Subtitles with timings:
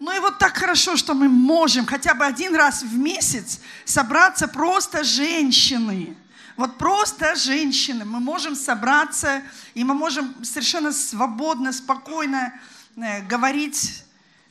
[0.00, 4.48] Ну и вот так хорошо, что мы можем хотя бы один раз в месяц собраться
[4.48, 6.16] просто женщины.
[6.56, 8.06] Вот просто женщины.
[8.06, 9.42] Мы можем собраться,
[9.74, 12.58] и мы можем совершенно свободно, спокойно
[12.96, 14.04] э, говорить,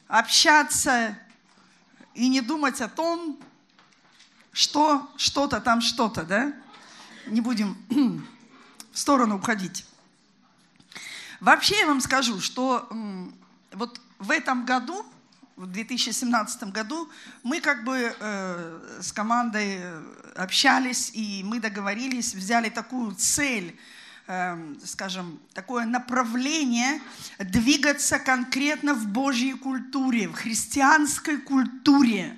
[0.08, 1.18] общаться
[2.14, 3.40] и не думать о том,
[4.52, 6.54] что что-то там что-то, да?
[7.26, 7.76] Не будем
[8.92, 9.84] в сторону уходить.
[11.40, 12.88] Вообще я вам скажу, что
[13.72, 15.04] вот в этом году
[15.60, 17.10] в 2017 году
[17.44, 19.82] мы как бы э, с командой
[20.36, 23.78] общались, и мы договорились, взяли такую цель,
[24.28, 27.02] э, скажем, такое направление
[27.40, 32.38] двигаться конкретно в Божьей культуре, в христианской культуре.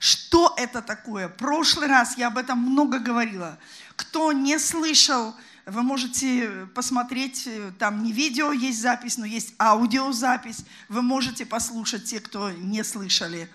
[0.00, 1.28] Что это такое?
[1.28, 3.56] В прошлый раз я об этом много говорила.
[3.94, 10.64] Кто не слышал, вы можете посмотреть, э, там не видео есть запись, но есть аудиозапись.
[10.88, 13.48] Вы можете послушать те, кто не слышали.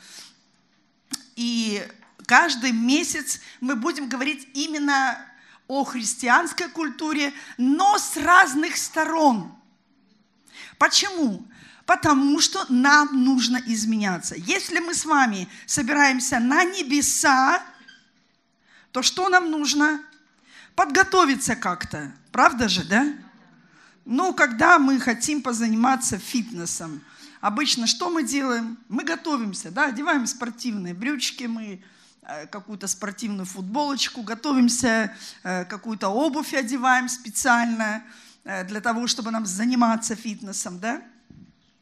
[1.36, 1.86] И
[2.26, 5.18] каждый месяц мы будем говорить именно
[5.68, 9.54] о христианской культуре, но с разных сторон.
[10.78, 11.46] Почему?
[11.86, 14.36] Потому что нам нужно изменяться.
[14.36, 17.62] Если мы с вами собираемся на небеса,
[18.92, 20.02] то что нам нужно?
[20.78, 22.14] Подготовиться как-то.
[22.32, 23.12] Правда же, да?
[24.06, 27.02] Ну, когда мы хотим позаниматься фитнесом,
[27.42, 28.78] обычно что мы делаем?
[28.88, 31.82] Мы готовимся, да, одеваем спортивные брючки, мы
[32.22, 38.04] э, какую-то спортивную футболочку, готовимся, э, какую-то обувь одеваем специально
[38.44, 41.02] э, для того, чтобы нам заниматься фитнесом, да?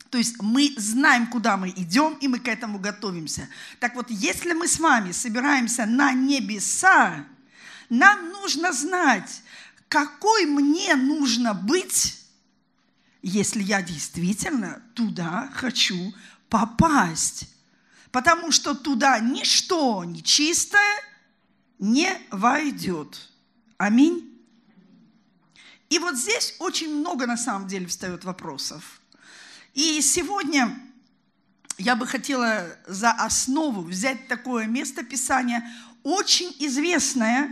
[0.09, 3.49] То есть мы знаем, куда мы идем, и мы к этому готовимся.
[3.81, 7.25] Так вот, если мы с вами собираемся на небеса,
[7.89, 9.43] нам нужно знать,
[9.87, 12.19] какой мне нужно быть,
[13.21, 16.13] если я действительно туда хочу
[16.49, 17.49] попасть.
[18.11, 21.01] Потому что туда ничто нечистое
[21.79, 23.29] не войдет.
[23.77, 24.31] Аминь.
[25.89, 29.01] И вот здесь очень много на самом деле встает вопросов.
[29.73, 30.79] И сегодня
[31.77, 35.69] я бы хотела за основу взять такое место Писания
[36.05, 37.51] очень известная,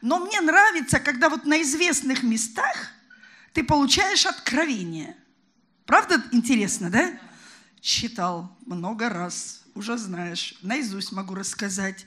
[0.00, 2.92] но мне нравится, когда вот на известных местах
[3.52, 5.16] ты получаешь откровение.
[5.84, 7.18] Правда интересно, да?
[7.80, 12.06] Читал много раз, уже знаешь, наизусть могу рассказать.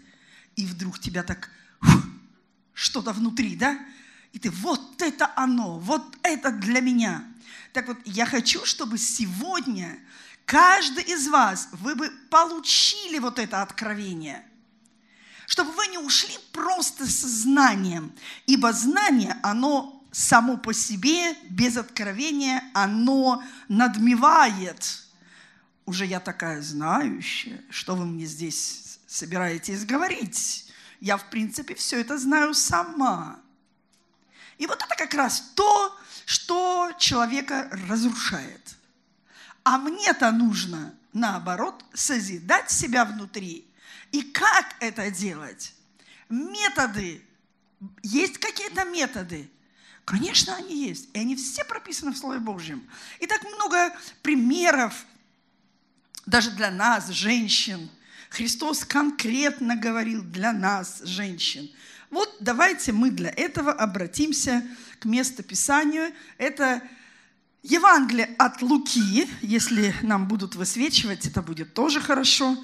[0.55, 1.49] И вдруг тебя так
[2.73, 3.77] что-то внутри, да?
[4.31, 7.25] И ты, вот это оно, вот это для меня.
[7.73, 9.99] Так вот, я хочу, чтобы сегодня
[10.45, 14.45] каждый из вас, вы бы получили вот это откровение–
[15.51, 18.13] чтобы вы не ушли просто со знанием,
[18.45, 25.03] ибо знание, оно само по себе, без откровения, оно надмевает.
[25.85, 30.71] Уже я такая знающая, что вы мне здесь собираетесь говорить?
[31.01, 33.37] Я, в принципе, все это знаю сама.
[34.57, 35.93] И вот это как раз то,
[36.25, 38.77] что человека разрушает.
[39.65, 43.67] А мне-то нужно, наоборот, созидать себя внутри–
[44.11, 45.73] и как это делать?
[46.29, 47.21] Методы.
[48.03, 49.49] Есть какие-то методы?
[50.05, 51.09] Конечно, они есть.
[51.13, 52.83] И они все прописаны в Слове Божьем.
[53.19, 55.05] И так много примеров
[56.25, 57.89] даже для нас, женщин.
[58.29, 61.69] Христос конкретно говорил для нас, женщин.
[62.09, 64.65] Вот давайте мы для этого обратимся
[64.99, 66.13] к местописанию.
[66.37, 66.81] Это
[67.63, 69.29] Евангелие от Луки.
[69.41, 72.57] Если нам будут высвечивать, это будет тоже хорошо.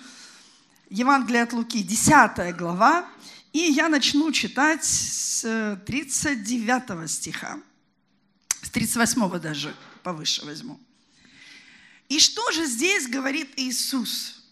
[0.89, 3.09] Евангелие от Луки, 10 глава,
[3.51, 7.59] и я начну читать с 39 стиха,
[8.61, 10.79] с 38 даже повыше возьму.
[12.07, 14.45] И что же здесь говорит Иисус?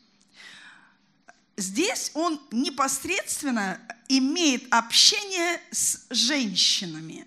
[1.55, 3.79] Здесь он непосредственно
[4.09, 7.25] имеет общение с женщинами.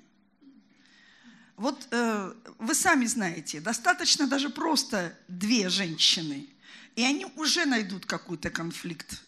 [1.56, 6.46] Вот э, вы сами знаете, достаточно даже просто две женщины–
[6.98, 9.22] и они уже найдут какой-то конфликт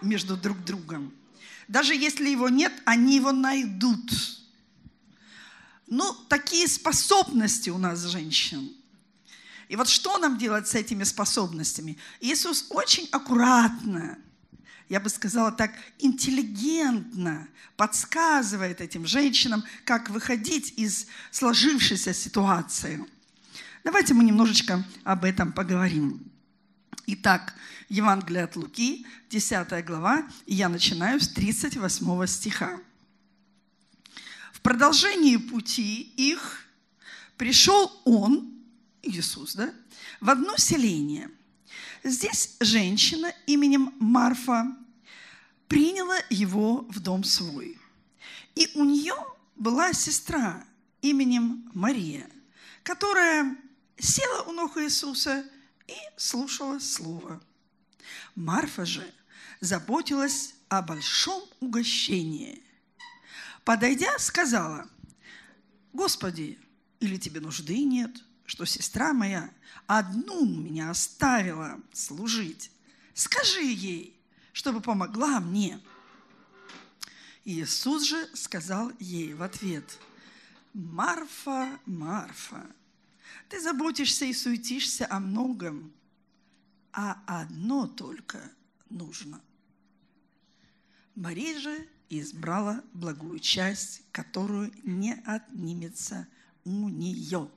[0.00, 1.12] между друг другом.
[1.66, 4.12] Даже если его нет, они его найдут.
[5.88, 8.70] Ну, такие способности у нас, женщин.
[9.66, 11.98] И вот что нам делать с этими способностями?
[12.20, 14.16] Иисус очень аккуратно,
[14.88, 23.04] я бы сказала так, интеллигентно подсказывает этим женщинам, как выходить из сложившейся ситуации.
[23.82, 26.28] Давайте мы немножечко об этом поговорим.
[27.10, 27.54] Итак,
[27.88, 32.78] Евангелие от Луки, 10 глава, и я начинаю с 38 стиха.
[34.52, 36.66] В продолжении пути их
[37.38, 38.52] пришел он,
[39.00, 39.72] Иисус, да,
[40.20, 41.30] в одно селение.
[42.04, 44.66] Здесь женщина именем Марфа
[45.66, 47.78] приняла его в дом свой.
[48.54, 49.14] И у нее
[49.56, 50.62] была сестра
[51.00, 52.28] именем Мария,
[52.82, 53.56] которая
[53.98, 55.42] села у ног Иисуса
[55.88, 57.40] и слушала Слово.
[58.36, 59.12] Марфа же
[59.60, 62.62] заботилась о большом угощении.
[63.64, 64.88] Подойдя, сказала,
[65.92, 66.58] «Господи,
[67.00, 68.10] или тебе нужды нет,
[68.46, 69.50] что сестра моя
[69.86, 72.70] одну меня оставила служить?
[73.14, 74.18] Скажи ей,
[74.52, 75.80] чтобы помогла мне».
[77.44, 79.98] Иисус же сказал ей в ответ,
[80.74, 82.66] «Марфа, Марфа,
[83.48, 85.92] ты заботишься и суетишься о многом,
[86.92, 88.40] а одно только
[88.90, 89.40] нужно.
[91.14, 96.28] Мария же избрала благую часть, которую не отнимется
[96.64, 97.50] у нее.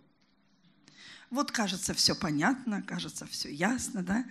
[1.31, 4.25] Вот кажется все понятно, кажется все ясно, да?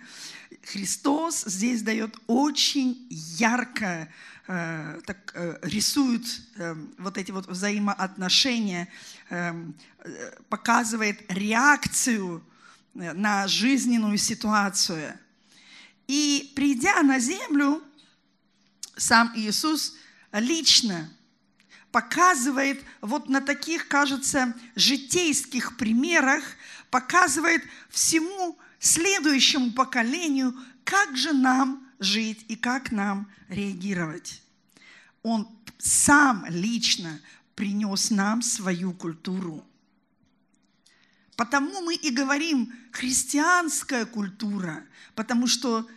[0.65, 4.07] Христос здесь дает очень ярко,
[4.47, 6.23] э, так, э, рисует
[6.57, 8.87] э, вот эти вот взаимоотношения,
[9.31, 9.51] э,
[10.47, 12.45] показывает реакцию
[12.93, 15.17] э, на жизненную ситуацию.
[16.07, 17.81] И придя на землю,
[18.95, 19.95] сам Иисус
[20.31, 21.09] лично
[21.91, 26.43] показывает вот на таких, кажется, житейских примерах,
[26.91, 30.53] показывает всему следующему поколению,
[30.83, 34.43] как же нам жить и как нам реагировать.
[35.23, 35.47] Он
[35.77, 37.19] сам лично
[37.55, 39.65] принес нам свою культуру.
[41.35, 44.85] Потому мы и говорим христианская культура,
[45.15, 45.87] потому что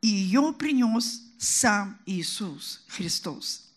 [0.00, 3.70] ее принес сам Иисус Христос.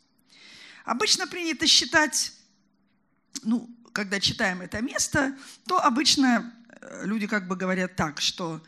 [0.86, 2.34] Обычно принято считать,
[3.44, 6.54] ну, когда читаем это место, то обычно
[7.04, 8.62] люди как бы говорят так, что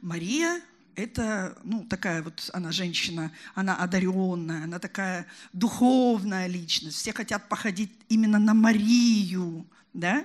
[0.00, 0.60] Мария
[0.96, 6.96] это, ну, такая вот она женщина, она одаренная, она такая духовная личность.
[6.98, 10.24] Все хотят походить именно на Марию, да?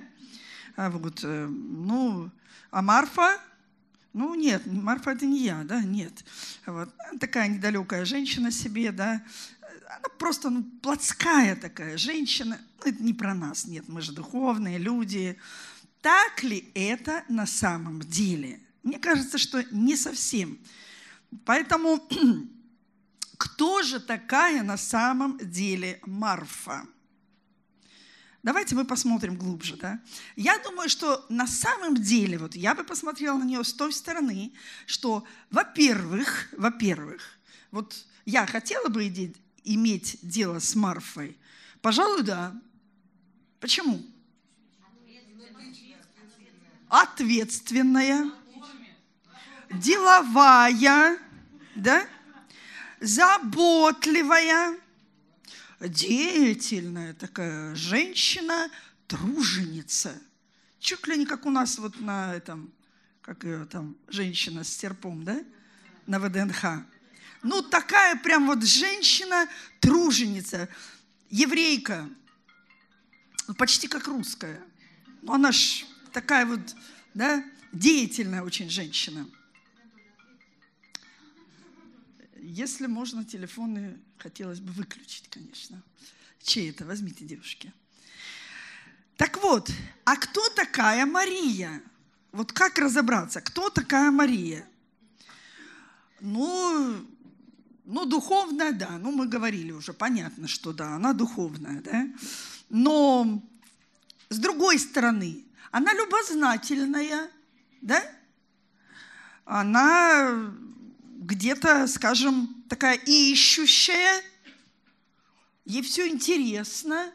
[0.76, 2.30] А вот, э, ну,
[2.70, 3.38] а Марфа,
[4.12, 6.24] ну, нет, Марфа это не я, да, нет.
[6.66, 6.88] Вот.
[7.18, 9.22] Такая недалекая женщина себе, да,
[9.88, 12.58] она просто ну, плотская такая женщина.
[12.78, 15.36] Ну, это не про нас, нет, мы же духовные люди.
[16.02, 18.60] Так ли это на самом деле?
[18.82, 20.58] Мне кажется, что не совсем.
[21.44, 22.02] Поэтому
[23.36, 26.86] кто же такая на самом деле Марфа?
[28.42, 29.76] Давайте мы посмотрим глубже.
[29.76, 30.00] Да?
[30.34, 34.54] Я думаю, что на самом деле, вот я бы посмотрела на нее с той стороны,
[34.86, 37.20] что, во-первых, во-первых,
[37.70, 39.06] вот я хотела бы
[39.64, 41.36] иметь дело с Марфой?
[41.82, 42.58] Пожалуй, да.
[43.60, 44.02] Почему?
[46.90, 48.30] Ответственная,
[49.70, 51.18] деловая,
[51.76, 52.04] да?
[53.00, 54.78] заботливая,
[55.80, 58.70] деятельная такая женщина,
[59.06, 60.20] труженица.
[60.78, 62.72] Чуть ли не как у нас вот на этом,
[63.22, 65.42] как ее там, женщина с серпом, да?
[66.06, 66.84] На ВДНХ.
[67.42, 69.48] Ну, такая прям вот женщина,
[69.80, 70.68] труженица,
[71.30, 72.08] еврейка,
[73.56, 74.60] почти как русская.
[75.22, 76.60] Ну, она ж такая вот,
[77.14, 79.26] да, деятельная очень женщина.
[82.36, 85.82] Если можно, телефоны хотелось бы выключить, конечно.
[86.42, 86.84] Чей это?
[86.84, 87.72] Возьмите, девушки.
[89.16, 89.70] Так вот,
[90.04, 91.82] а кто такая Мария?
[92.32, 94.66] Вот как разобраться, кто такая Мария?
[96.20, 97.06] Ну,
[97.84, 102.08] ну, духовная, да, ну, мы говорили уже, понятно, что да, она духовная, да.
[102.68, 103.42] Но
[104.28, 107.30] с другой стороны, она любознательная,
[107.80, 108.02] да?
[109.44, 110.52] Она
[111.20, 114.22] где-то, скажем, такая ищущая,
[115.64, 117.12] ей все интересно.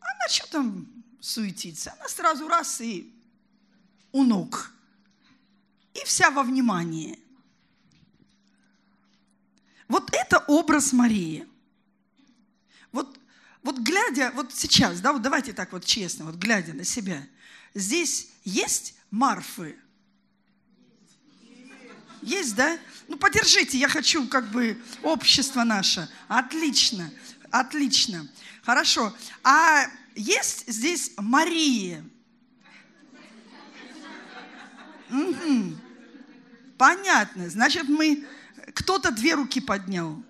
[0.00, 0.88] Она что там
[1.20, 1.92] суетится?
[1.98, 3.12] Она сразу раз и
[4.12, 4.72] у ног.
[5.94, 7.18] И вся во внимании–
[9.88, 11.48] вот это образ Марии.
[12.92, 13.17] Вот,
[13.68, 17.22] вот глядя, вот сейчас, да, вот давайте так вот честно, вот глядя на себя,
[17.74, 19.76] здесь есть Марфы?
[22.22, 22.78] Есть, да?
[23.08, 26.08] Ну, подержите, я хочу как бы общество наше.
[26.28, 27.12] Отлично,
[27.50, 28.26] отлично.
[28.62, 29.14] Хорошо.
[29.44, 29.84] А
[30.14, 32.02] есть здесь Мария?
[35.10, 35.76] Угу.
[36.78, 37.50] Понятно.
[37.50, 38.26] Значит, мы
[38.72, 40.24] кто-то две руки поднял.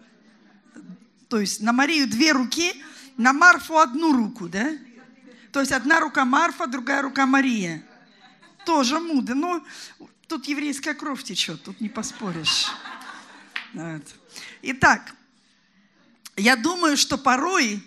[1.29, 2.83] То есть на Марию две руки,
[3.19, 4.73] на Марфу одну руку, да?
[5.53, 7.85] То есть одна рука Марфа, другая рука Мария.
[8.65, 9.35] Тоже мудро.
[9.35, 9.67] Но
[10.29, 12.69] тут еврейская кровь течет, тут не поспоришь.
[13.75, 14.05] Вот.
[14.63, 15.15] Итак,
[16.37, 17.83] я думаю, что порой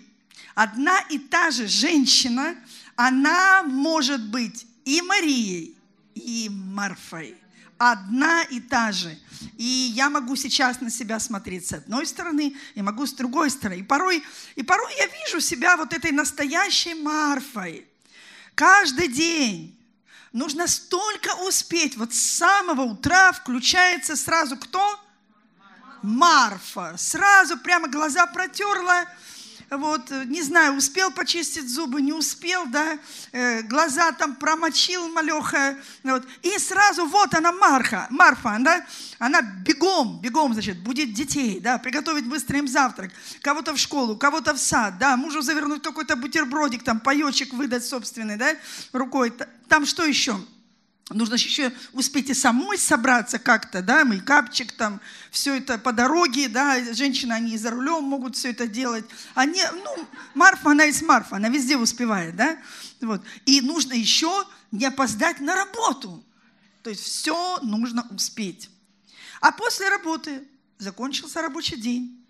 [0.54, 2.54] одна и та же женщина,
[2.94, 5.76] она может быть и Марией,
[6.14, 7.41] и Марфой.
[7.84, 9.18] Одна и та же.
[9.58, 9.64] И
[9.96, 13.80] я могу сейчас на себя смотреть с одной стороны, и могу с другой стороны.
[13.80, 14.22] И порой,
[14.54, 17.84] и порой я вижу себя вот этой настоящей Марфой.
[18.54, 19.76] Каждый день
[20.32, 21.96] нужно столько успеть.
[21.96, 25.00] Вот с самого утра включается сразу кто?
[26.02, 26.94] Марфа.
[26.96, 29.06] Сразу прямо глаза протерла,
[29.78, 32.98] вот, не знаю, успел почистить зубы, не успел, да,
[33.32, 38.84] э, глаза там промочил малеха, вот, и сразу вот она Марха, Марфа, да,
[39.18, 44.54] она бегом, бегом, значит, будет детей, да, приготовить быстро им завтрак, кого-то в школу, кого-то
[44.54, 48.54] в сад, да, мужу завернуть какой-то бутербродик, там, паечек выдать собственный, да,
[48.92, 49.32] рукой,
[49.68, 50.36] там что еще?
[51.10, 56.94] Нужно еще успеть и самой собраться как-то, да, мейкапчик там, все это по дороге, да,
[56.94, 59.04] женщины, они за рулем могут все это делать.
[59.34, 62.56] Они, ну, Марфа, она из Марфа, она везде успевает, да,
[63.00, 63.22] вот.
[63.46, 66.24] И нужно еще не опоздать на работу.
[66.82, 68.70] То есть все нужно успеть.
[69.40, 70.46] А после работы
[70.78, 72.21] закончился рабочий день.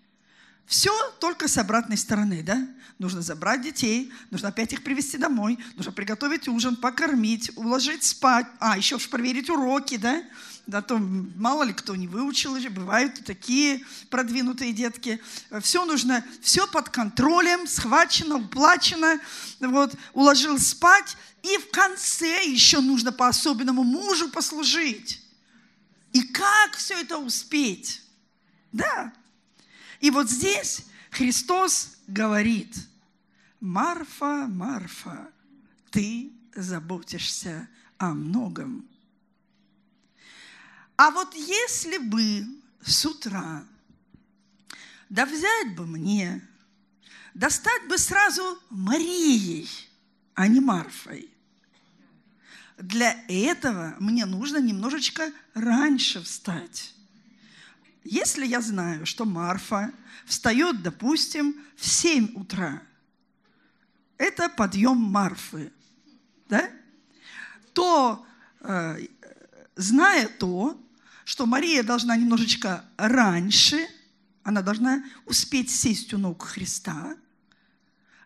[0.65, 2.67] Все только с обратной стороны, да?
[2.99, 8.77] Нужно забрать детей, нужно опять их привести домой, нужно приготовить ужин, покормить, уложить спать, а,
[8.77, 10.23] еще проверить уроки, да?
[10.65, 15.21] Да, то мало ли кто не выучил, бывают такие продвинутые детки.
[15.59, 19.19] Все нужно, все под контролем, схвачено, уплачено,
[19.59, 25.21] вот, уложил спать, и в конце еще нужно по-особенному мужу послужить.
[26.13, 28.01] И как все это успеть?
[28.71, 29.11] Да,
[30.03, 32.75] и вот здесь Христос говорит,
[33.61, 35.31] Марфа, Марфа,
[35.91, 38.85] ты заботишься о многом.
[40.97, 42.45] А вот если бы
[42.81, 43.63] с утра,
[45.07, 46.45] да взять бы мне,
[47.33, 49.69] достать бы сразу Марией,
[50.33, 51.29] а не Марфой.
[52.77, 56.93] Для этого мне нужно немножечко раньше встать.
[58.03, 59.93] Если я знаю, что Марфа
[60.25, 62.81] встает, допустим, в 7 утра,
[64.17, 65.71] это подъем Марфы,
[66.49, 66.69] да?
[67.73, 68.25] то,
[68.61, 69.07] э,
[69.75, 70.79] зная то,
[71.25, 73.87] что Мария должна немножечко раньше,
[74.43, 77.15] она должна успеть сесть у ног Христа,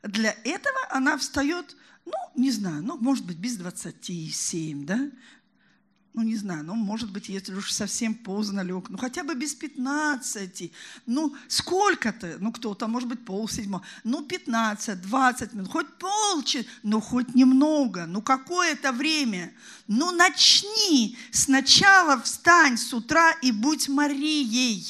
[0.03, 5.12] для этого она встает, ну, не знаю, ну, может быть, без 27, да,
[6.17, 9.53] ну, не знаю, ну, может быть, если уж совсем поздно лег, ну, хотя бы без
[9.53, 10.71] 15,
[11.05, 17.36] ну, сколько-то, ну, кто-то, может быть, полседьмого, ну, 15, 20 минут, хоть полчаса, ну, хоть
[17.36, 19.53] немного, ну, какое-то время,
[19.86, 24.83] ну, начни, сначала встань с утра и будь Марией.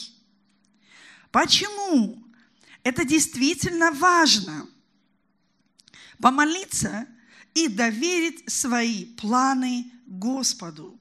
[1.31, 2.23] Почему?
[2.83, 4.65] Это действительно важно.
[6.21, 7.05] Помолиться
[7.53, 10.96] и доверить свои планы Господу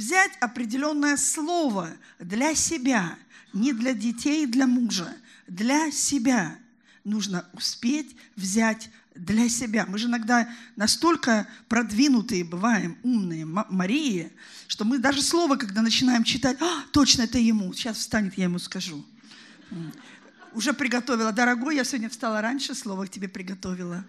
[0.00, 3.18] взять определенное слово для себя,
[3.52, 5.14] не для детей, для мужа,
[5.46, 6.56] для себя.
[7.04, 9.84] Нужно успеть взять для себя.
[9.86, 14.32] Мы же иногда настолько продвинутые бываем, умные, Марии,
[14.68, 18.58] что мы даже слово, когда начинаем читать, а, точно это ему, сейчас встанет, я ему
[18.58, 19.04] скажу.
[20.54, 21.30] Уже приготовила.
[21.30, 24.04] Дорогой, я сегодня встала раньше, слово к тебе приготовила.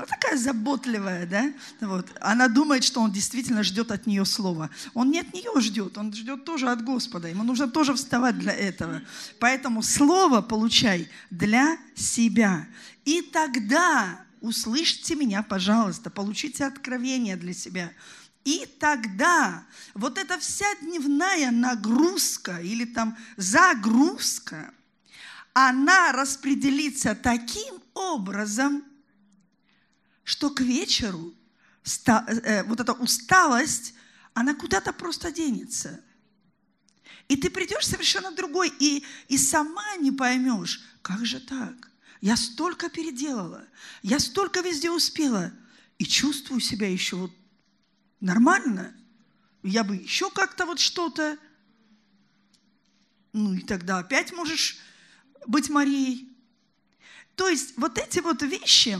[0.00, 1.52] Она такая заботливая, да?
[1.82, 2.10] Вот.
[2.22, 4.70] Она думает, что он действительно ждет от нее слова.
[4.94, 7.28] Он не от нее ждет, он ждет тоже от Господа.
[7.28, 9.02] Ему нужно тоже вставать для этого.
[9.40, 12.66] Поэтому слово получай для себя.
[13.04, 17.92] И тогда услышьте меня, пожалуйста, получите откровение для себя.
[18.46, 24.72] И тогда вот эта вся дневная нагрузка или там загрузка,
[25.52, 28.82] она распределится таким образом,
[30.30, 31.34] что к вечеру
[32.06, 33.94] э, вот эта усталость,
[34.32, 36.00] она куда-то просто денется.
[37.26, 41.90] И ты придешь совершенно другой, и, и сама не поймешь, как же так?
[42.20, 43.66] Я столько переделала,
[44.02, 45.52] я столько везде успела,
[45.98, 47.32] и чувствую себя еще вот
[48.20, 48.94] нормально.
[49.64, 51.36] Я бы еще как-то вот что-то.
[53.32, 54.78] Ну и тогда опять можешь
[55.48, 56.28] быть Марией.
[57.34, 58.96] То есть вот эти вот вещи,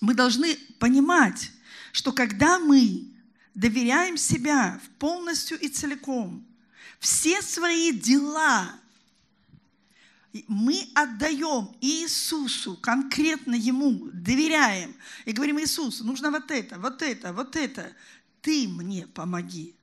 [0.00, 1.50] мы должны понимать,
[1.92, 3.08] что когда мы
[3.54, 6.46] доверяем себя полностью и целиком,
[6.98, 8.78] все свои дела
[10.46, 17.56] мы отдаем Иисусу, конкретно Ему, доверяем и говорим, Иисус, нужно вот это, вот это, вот
[17.56, 17.92] это,
[18.42, 19.74] Ты мне помоги.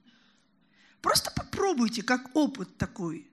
[1.01, 3.27] Просто попробуйте, как опыт такой.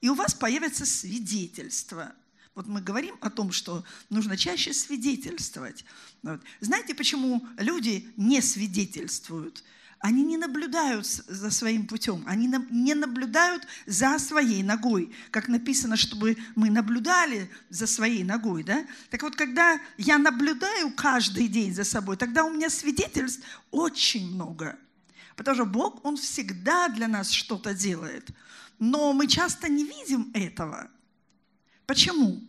[0.00, 2.14] И у вас появится свидетельство.
[2.54, 5.84] Вот мы говорим о том, что нужно чаще свидетельствовать.
[6.22, 6.40] Вот.
[6.60, 9.64] Знаете, почему люди не свидетельствуют?
[9.98, 16.36] Они не наблюдают за своим путем, они не наблюдают за своей ногой, как написано, чтобы
[16.54, 18.64] мы наблюдали за своей ногой.
[18.64, 18.86] Да?
[19.10, 24.78] Так вот, когда я наблюдаю каждый день за собой, тогда у меня свидетельств очень много.
[25.36, 28.28] Потому что Бог, Он всегда для нас что-то делает.
[28.78, 30.90] Но мы часто не видим этого.
[31.86, 32.42] Почему?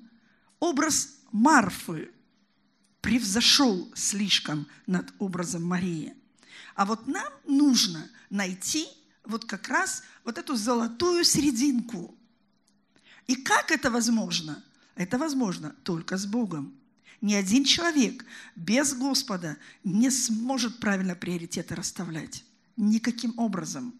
[0.60, 2.12] Образ Марфы
[3.02, 6.14] превзошел слишком над образом Марии–
[6.76, 8.88] а вот нам нужно найти
[9.24, 12.16] вот как раз вот эту золотую серединку.
[13.28, 14.64] И как это возможно?
[14.96, 16.76] Это возможно только с Богом.
[17.22, 18.26] Ни один человек
[18.56, 22.44] без Господа не сможет правильно приоритеты расставлять.
[22.76, 23.98] Никаким образом.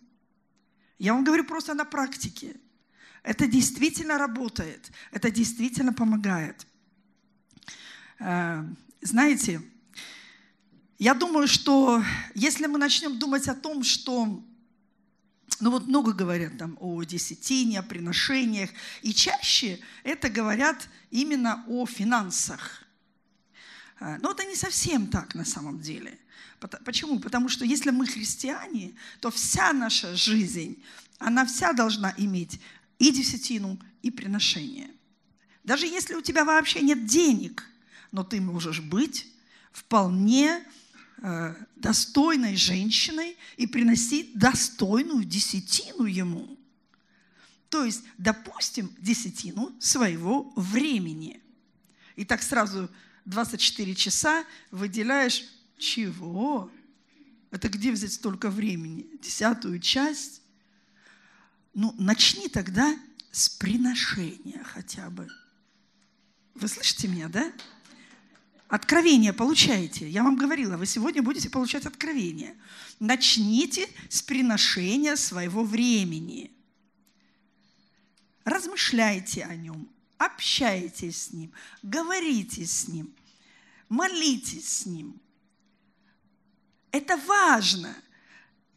[1.00, 2.58] Я вам говорю просто на практике.
[3.26, 4.92] Это действительно работает.
[5.12, 6.68] Это действительно помогает.
[8.20, 8.64] Э,
[9.02, 9.62] знаете,
[11.00, 12.04] я думаю, что
[12.36, 14.44] если мы начнем думать о том, что
[15.60, 18.70] ну вот много говорят там о десятине, о приношениях,
[19.02, 22.84] и чаще это говорят именно о финансах.
[24.00, 26.20] А, но это не совсем так на самом деле.
[26.60, 27.20] Почему?
[27.20, 30.84] Потому что если мы христиане, то вся наша жизнь,
[31.18, 32.60] она вся должна иметь
[33.00, 34.90] и десятину, и приношение.
[35.64, 37.66] Даже если у тебя вообще нет денег,
[38.12, 39.28] но ты можешь быть
[39.72, 40.64] вполне
[41.28, 46.60] Э, достойной женщиной и приносить достойную десятину ему.
[47.70, 51.42] То есть, допустим, десятину своего времени.
[52.16, 52.90] И так сразу
[53.26, 55.46] 24 часа выделяешь
[55.78, 56.70] чего?
[57.50, 59.08] Это где взять столько времени?
[59.22, 60.42] Десятую часть?
[61.76, 62.98] Ну, начни тогда
[63.32, 65.28] с приношения хотя бы.
[66.56, 67.52] Вы слышите меня, да?
[68.70, 70.10] Откровение получаете.
[70.10, 72.56] Я вам говорила, вы сегодня будете получать откровение.
[73.02, 76.50] Начните с приношения своего времени.
[78.46, 81.52] Размышляйте о нем, общайтесь с ним,
[81.84, 83.14] говорите с ним,
[83.90, 85.20] молитесь с ним.
[86.92, 87.94] Это важно.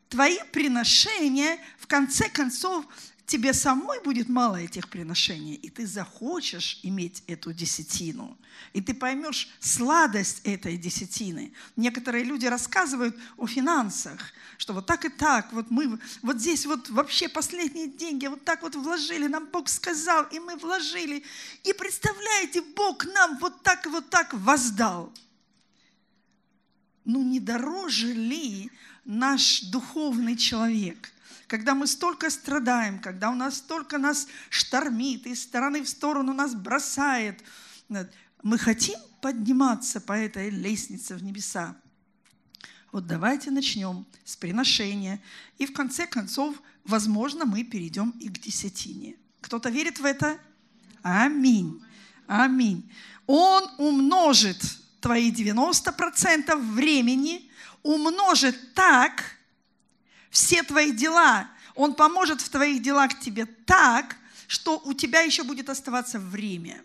[0.08, 2.86] Твои приношения, в конце концов,
[3.28, 8.38] тебе самой будет мало этих приношений, и ты захочешь иметь эту десятину,
[8.72, 11.52] и ты поймешь сладость этой десятины.
[11.76, 16.88] Некоторые люди рассказывают о финансах, что вот так и так, вот мы вот здесь вот
[16.88, 21.22] вообще последние деньги вот так вот вложили, нам Бог сказал, и мы вложили.
[21.64, 25.12] И представляете, Бог нам вот так и вот так воздал.
[27.04, 28.70] Ну не дороже ли
[29.08, 31.12] наш духовный человек–
[31.48, 36.54] когда мы столько страдаем, когда у нас столько нас штормит, из стороны в сторону нас
[36.54, 37.42] бросает,
[38.42, 41.74] мы хотим подниматься по этой лестнице в небеса.
[42.92, 45.20] Вот давайте начнем с приношения.
[45.56, 49.16] И в конце концов, возможно, мы перейдем и к десятине.
[49.40, 50.38] Кто-то верит в это?
[51.02, 51.82] Аминь.
[52.26, 52.90] Аминь.
[53.26, 54.62] Он умножит
[55.00, 57.47] твои 90% времени,
[57.82, 59.36] умножит так,
[60.30, 61.48] все твои дела.
[61.74, 66.82] Он поможет в твоих делах тебе так, что у тебя еще будет оставаться время.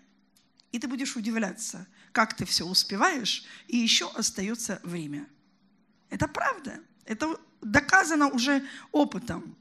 [0.72, 5.28] И ты будешь удивляться, как ты все успеваешь, и еще остается время.
[6.10, 6.80] Это правда.
[7.06, 9.56] Это доказано уже опытом.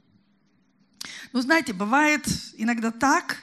[1.31, 3.37] Но знаете, бывает иногда так,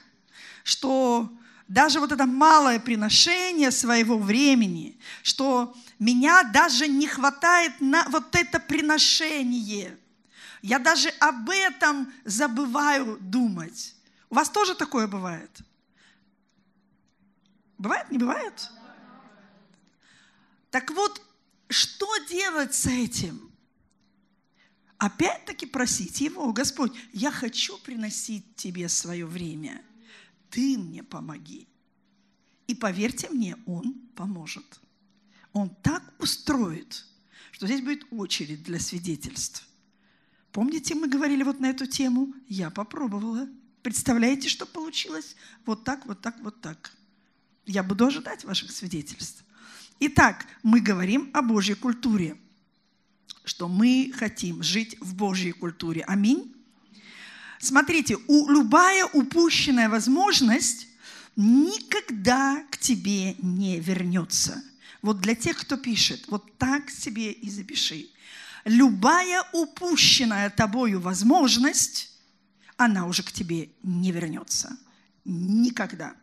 [0.62, 1.30] что
[1.68, 8.58] даже вот это малое приношение своего времени, что меня даже не хватает на вот это
[8.58, 9.96] приношение–
[10.62, 13.94] я даже об этом забываю думать.
[14.28, 15.50] У вас тоже такое бывает?
[17.78, 18.70] Бывает, не бывает?
[20.70, 21.22] Так вот,
[21.68, 23.50] что делать с этим?
[24.98, 29.82] Опять-таки просить Его, Господь, я хочу приносить Тебе свое время.
[30.50, 31.66] Ты мне помоги.
[32.66, 34.80] И поверьте мне, Он поможет.
[35.52, 37.04] Он так устроит,
[37.52, 39.66] что здесь будет очередь для свидетельств.
[40.52, 42.34] Помните, мы говорили вот на эту тему?
[42.48, 43.48] Я попробовала.
[43.82, 45.36] Представляете, что получилось?
[45.64, 46.92] Вот так, вот так, вот так.
[47.66, 49.44] Я буду ожидать ваших свидетельств.
[50.00, 52.36] Итак, мы говорим о Божьей культуре,
[53.44, 56.02] что мы хотим жить в Божьей культуре.
[56.06, 56.54] Аминь.
[57.58, 60.88] Смотрите, у, любая упущенная возможность
[61.36, 64.62] никогда к тебе не вернется.
[65.02, 68.10] Вот для тех, кто пишет, вот так себе и запиши.
[68.64, 72.10] любая упущенная тобою возможность,
[72.76, 74.76] она уже к тебе не вернется.
[75.24, 76.14] Никогда.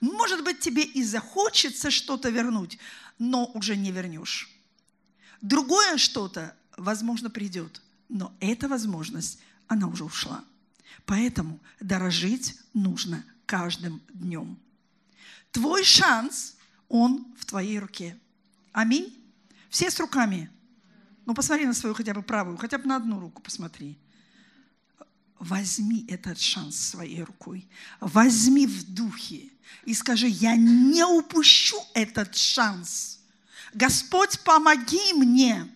[0.00, 2.78] Может быть, тебе и захочется что-то вернуть,
[3.18, 4.50] но уже не вернешь.
[5.40, 10.44] Другое что-то, возможно, придет, но эта возможность, она уже ушла.
[11.06, 14.58] Поэтому дорожить нужно каждым днем.
[15.52, 16.53] Твой шанс,
[16.88, 18.18] он в твоей руке.
[18.72, 19.16] Аминь.
[19.70, 20.50] Все с руками.
[21.26, 23.98] Ну, посмотри на свою хотя бы правую, хотя бы на одну руку посмотри.
[25.38, 27.68] Возьми этот шанс своей рукой.
[28.00, 29.50] Возьми в духе
[29.84, 33.20] и скажи, я не упущу этот шанс.
[33.72, 35.73] Господь, помоги мне.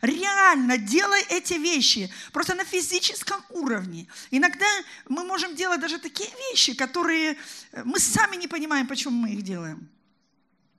[0.00, 4.06] Реально делай эти вещи, просто на физическом уровне.
[4.30, 4.66] Иногда
[5.08, 7.36] мы можем делать даже такие вещи, которые
[7.72, 9.88] э, мы сами не понимаем, почему мы их делаем.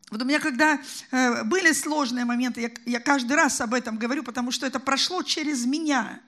[0.10, 0.80] Вот у меня, когда
[1.12, 5.22] э, были сложные моменты, я, я каждый раз об этом говорю, потому что это прошло
[5.22, 6.22] через меня.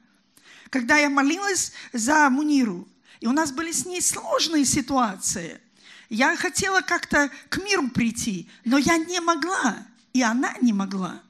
[0.69, 2.87] Когда я молилась за Муниру,
[3.21, 5.61] и у нас были с ней сложные ситуации.
[6.09, 11.21] Я хотела как-то к миру прийти, но я не могла, и она не могла.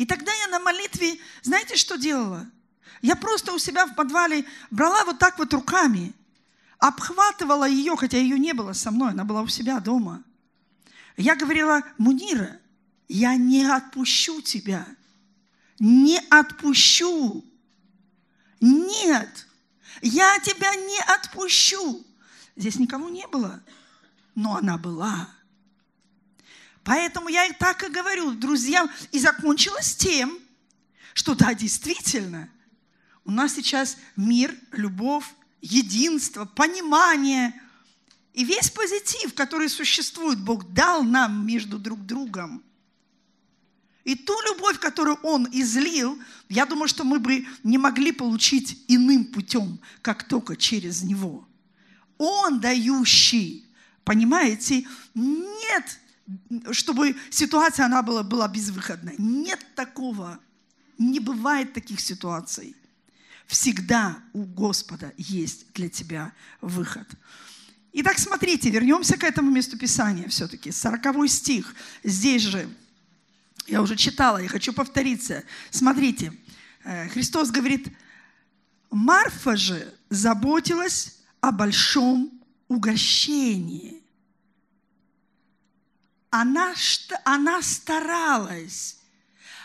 [0.00, 2.50] И тогда я на молитве, знаете, что делала?
[3.02, 6.14] Я просто у себя в подвале брала вот так вот руками,
[6.78, 10.24] обхватывала ее, хотя ее не было со мной, она была у себя дома.
[11.18, 12.58] Я говорила, Мунира,
[13.08, 14.86] я не отпущу тебя.
[15.78, 17.44] Не отпущу.
[18.58, 19.48] Нет,
[20.00, 22.06] я тебя не отпущу.
[22.56, 23.62] Здесь никого не было,
[24.34, 25.28] но она была.
[26.84, 28.90] Поэтому я и так и говорю друзьям.
[29.12, 30.38] И закончилось тем,
[31.12, 32.48] что да, действительно,
[33.24, 35.24] у нас сейчас мир, любовь,
[35.60, 37.54] единство, понимание
[38.32, 42.62] и весь позитив, который существует, Бог дал нам между друг другом.
[44.04, 49.26] И ту любовь, которую Он излил, я думаю, что мы бы не могли получить иным
[49.26, 51.46] путем, как только через Него.
[52.16, 53.66] Он дающий,
[54.04, 54.86] понимаете?
[55.14, 55.99] Нет
[56.72, 59.14] чтобы ситуация она была, была безвыходной.
[59.18, 60.38] Нет такого.
[60.98, 62.76] Не бывает таких ситуаций.
[63.46, 67.08] Всегда у Господа есть для тебя выход.
[67.92, 70.70] Итак, смотрите, вернемся к этому месту Писания все-таки.
[70.70, 71.74] 40 стих.
[72.04, 72.68] Здесь же,
[73.66, 75.42] я уже читала, я хочу повториться.
[75.70, 76.32] Смотрите,
[76.84, 77.88] э, Христос говорит,
[78.90, 82.30] Марфа же заботилась о большом
[82.68, 83.99] угощении
[86.30, 86.74] она,
[87.24, 88.96] она старалась.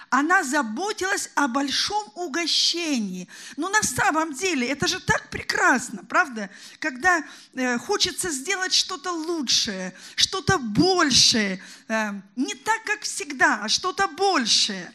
[0.09, 3.27] Она заботилась о большом угощении.
[3.57, 6.49] Но на самом деле это же так прекрасно, правда?
[6.79, 7.23] Когда
[7.53, 11.61] э, хочется сделать что-то лучшее, что-то большее.
[11.87, 14.93] Э, не так, как всегда, а что-то большее.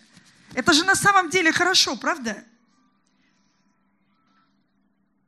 [0.55, 2.45] Это же на самом деле хорошо, правда?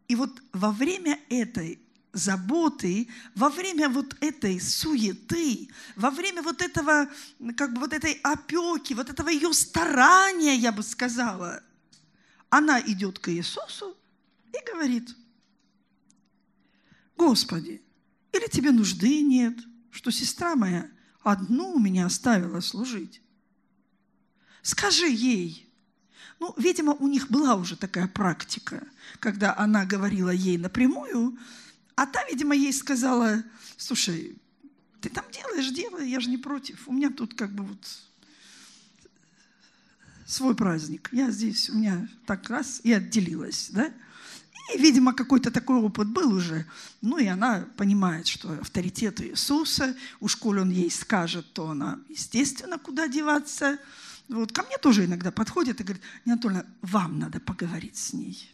[0.08, 1.80] И вот во время этой
[2.12, 7.08] заботы, во время вот этой суеты, во время вот этого,
[7.56, 11.62] как бы вот этой опеки, вот этого ее старания, я бы сказала,
[12.50, 13.96] она идет к Иисусу
[14.52, 15.16] и говорит,
[17.16, 17.82] Господи,
[18.32, 19.58] или тебе нужды нет,
[19.90, 20.90] что сестра моя
[21.22, 23.22] одну у меня оставила служить?
[24.62, 25.68] Скажи ей,
[26.40, 28.86] ну, видимо, у них была уже такая практика,
[29.20, 31.38] когда она говорила ей напрямую,
[31.94, 33.42] а та, видимо, ей сказала,
[33.76, 34.36] слушай,
[35.00, 36.88] ты там делаешь, делай, я же не против.
[36.88, 37.78] У меня тут как бы вот
[40.26, 41.08] свой праздник.
[41.12, 43.92] Я здесь, у меня так раз и отделилась, да?
[44.72, 46.66] И, видимо, какой-то такой опыт был уже.
[47.00, 52.78] Ну, и она понимает, что авторитет Иисуса, уж коли он ей скажет, то она, естественно,
[52.78, 53.78] куда деваться.
[54.28, 58.48] Вот ко мне тоже иногда подходит и говорит, не Анатольевна, вам надо поговорить с ней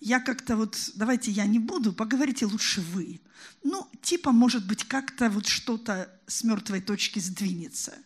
[0.00, 3.20] я как-то вот, давайте я не буду, поговорите лучше вы.
[3.62, 7.98] Ну, типа, может быть, как-то вот что-то с мертвой точки сдвинется.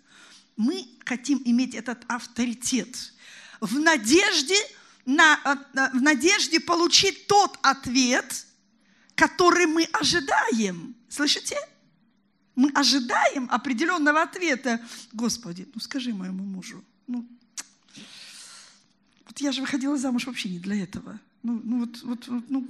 [0.57, 3.13] Мы хотим иметь этот авторитет
[3.61, 4.57] в надежде,
[5.07, 8.47] на, э, в надежде получить тот ответ,
[9.15, 10.97] который мы ожидаем.
[11.09, 11.57] Слышите?
[12.57, 14.81] Мы ожидаем определенного ответа.
[15.13, 17.29] Господи, ну скажи моему мужу, ну,
[19.27, 21.21] вот я же выходила замуж вообще не для этого.
[21.45, 22.67] Ну, ну вот, вот, вот ну,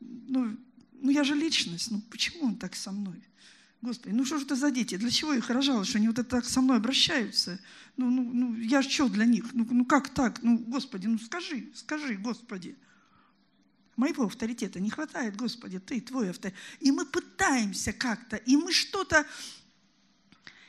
[0.00, 0.56] ну,
[1.00, 3.16] ну я же личность, ну почему он так со мной?
[3.80, 4.96] Господи, ну что же это за дети?
[4.96, 7.58] Для чего их рожала, что они вот так со мной обращаются?
[7.96, 9.46] Ну, ну, ну я же что для них?
[9.54, 10.42] Ну, ну как так?
[10.42, 12.76] Ну, Господи, ну скажи, скажи, Господи.
[13.96, 16.60] Моего авторитета не хватает, Господи, ты, твой авторитет.
[16.80, 19.26] И мы пытаемся как-то, и мы что-то...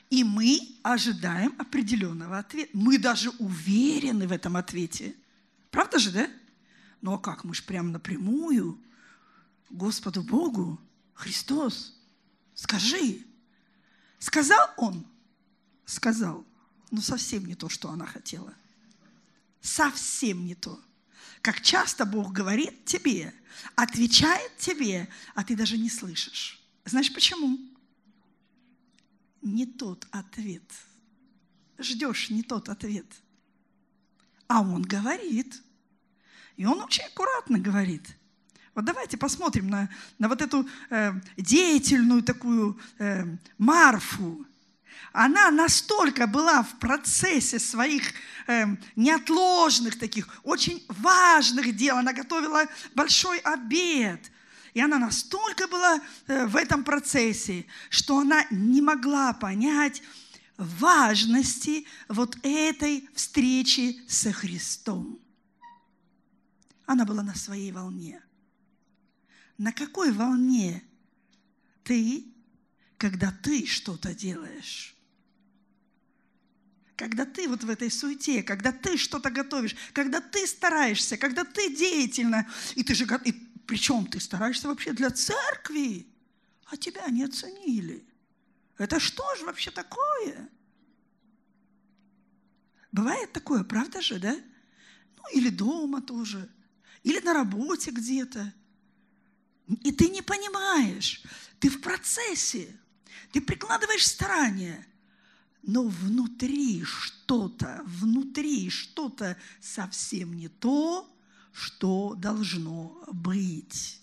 [0.09, 2.69] И мы ожидаем определенного ответа.
[2.73, 5.15] Мы даже уверены в этом ответе.
[5.71, 6.29] Правда же, да?
[7.03, 7.43] Ну а как?
[7.43, 8.81] Мы же прямо напрямую
[9.69, 10.79] Господу Богу,
[11.13, 11.99] Христос,
[12.53, 13.25] скажи.
[14.19, 15.05] Сказал Он?
[15.85, 16.45] Сказал.
[16.91, 18.53] Но совсем не то, что она хотела.
[19.59, 20.79] Совсем не то.
[21.41, 23.33] Как часто Бог говорит тебе,
[23.75, 26.63] отвечает тебе, а ты даже не слышишь.
[26.85, 27.59] Знаешь почему?
[29.41, 30.63] Не тот ответ.
[31.77, 33.07] Ждешь не тот ответ.
[34.47, 35.61] А он говорит.
[36.57, 38.15] И он очень аккуратно говорит.
[38.75, 43.25] Вот давайте посмотрим на, на вот эту э, деятельную такую э,
[43.57, 44.45] Марфу.
[45.11, 48.13] Она настолько была в процессе своих
[48.47, 51.97] э, неотложных таких, очень важных дел.
[51.97, 54.31] Она готовила большой обед.
[54.73, 60.01] И она настолько была э, в этом процессе, что она не могла понять
[60.57, 65.19] важности вот этой встречи со Христом.
[66.85, 68.21] Она была на своей волне.
[69.57, 70.83] На какой волне
[71.83, 72.25] ты,
[72.97, 74.95] когда ты что-то делаешь?
[76.95, 81.75] Когда ты вот в этой суете, когда ты что-то готовишь, когда ты стараешься, когда ты
[81.75, 83.31] деятельно, и ты же, и
[83.65, 86.07] причем ты стараешься вообще для церкви,
[86.65, 88.05] а тебя не оценили.
[88.77, 90.49] Это что же вообще такое?
[92.91, 94.35] Бывает такое, правда же, да?
[95.17, 96.49] Ну, или дома тоже,
[97.03, 98.53] или на работе где-то.
[99.67, 101.23] И ты не понимаешь,
[101.59, 102.67] ты в процессе,
[103.31, 104.85] ты прикладываешь старания,
[105.61, 111.09] но внутри что-то, внутри что-то совсем не то,
[111.53, 114.01] что должно быть.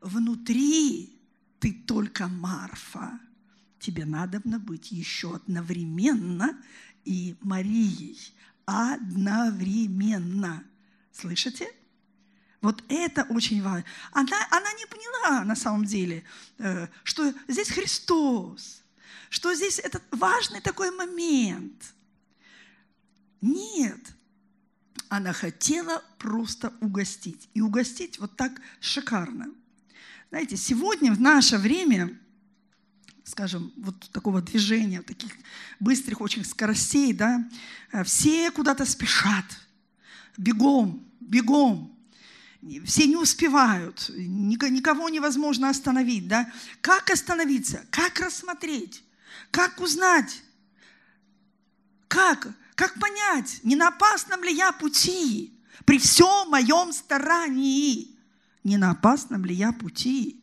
[0.00, 1.18] Внутри
[1.58, 3.18] ты только Марфа.
[3.80, 6.56] Тебе надо быть еще одновременно
[7.04, 8.18] и Марией.
[8.66, 10.64] Одновременно.
[11.18, 11.72] Слышите?
[12.60, 13.84] Вот это очень важно.
[14.12, 16.24] Она, она не поняла на самом деле,
[16.58, 18.82] э, что здесь Христос,
[19.30, 21.94] что здесь этот важный такой момент.
[23.40, 24.00] Нет,
[25.08, 27.48] она хотела просто угостить.
[27.54, 29.46] И угостить вот так шикарно.
[30.28, 32.18] Знаете, сегодня в наше время,
[33.24, 35.32] скажем, вот такого движения, таких
[35.80, 37.48] быстрых очень скоростей, да,
[37.92, 39.46] э, все куда-то спешат,
[40.36, 41.96] бегом, бегом,
[42.84, 46.50] все не успевают, никого невозможно остановить, да?
[46.80, 47.84] Как остановиться?
[47.90, 49.04] Как рассмотреть?
[49.50, 50.42] Как узнать?
[52.08, 52.48] Как?
[52.74, 55.52] Как понять, не на опасном ли я пути?
[55.84, 58.16] При всем моем старании,
[58.64, 60.42] не на опасном ли я пути?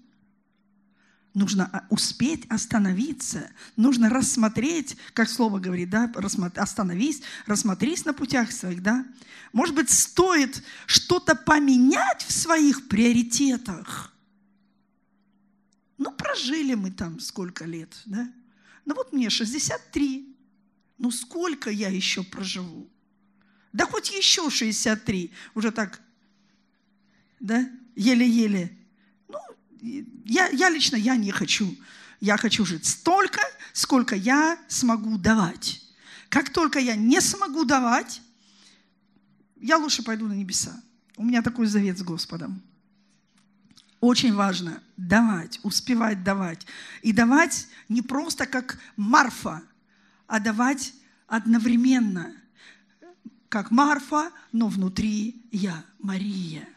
[1.33, 6.11] Нужно а, успеть остановиться, нужно рассмотреть, как слово говорит, да,
[6.55, 9.03] остановись, рассмотрись на путях своих, да.
[9.51, 14.13] Может быть, стоит что-то поменять в своих приоритетах.
[15.97, 18.31] Ну, прожили мы там сколько лет, да?
[18.85, 20.35] Ну вот мне 63,
[20.97, 22.89] ну сколько я еще проживу?
[23.71, 26.01] Да хоть еще 63, уже так,
[27.39, 28.77] да, еле-еле.
[29.83, 31.75] Я, я лично, я не хочу.
[32.21, 33.41] Я хочу жить столько,
[33.73, 35.81] сколько я смогу давать.
[36.29, 38.21] Как только я не смогу давать,
[39.57, 40.81] я лучше пойду на небеса.
[41.17, 42.61] У меня такой завет с Господом.
[43.99, 46.65] Очень важно давать, успевать давать.
[47.01, 49.61] И давать не просто как Марфа,
[50.27, 50.93] а давать
[51.27, 52.33] одновременно,
[53.49, 56.67] как Марфа, но внутри я, Мария.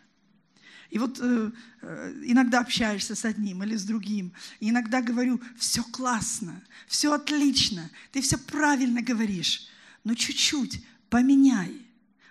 [0.90, 1.51] И вот э,
[1.83, 7.90] э, иногда общаешься с одним или с другим, и иногда говорю, все классно, все отлично,
[8.12, 9.68] ты все правильно говоришь,
[10.05, 11.83] но чуть-чуть поменяй.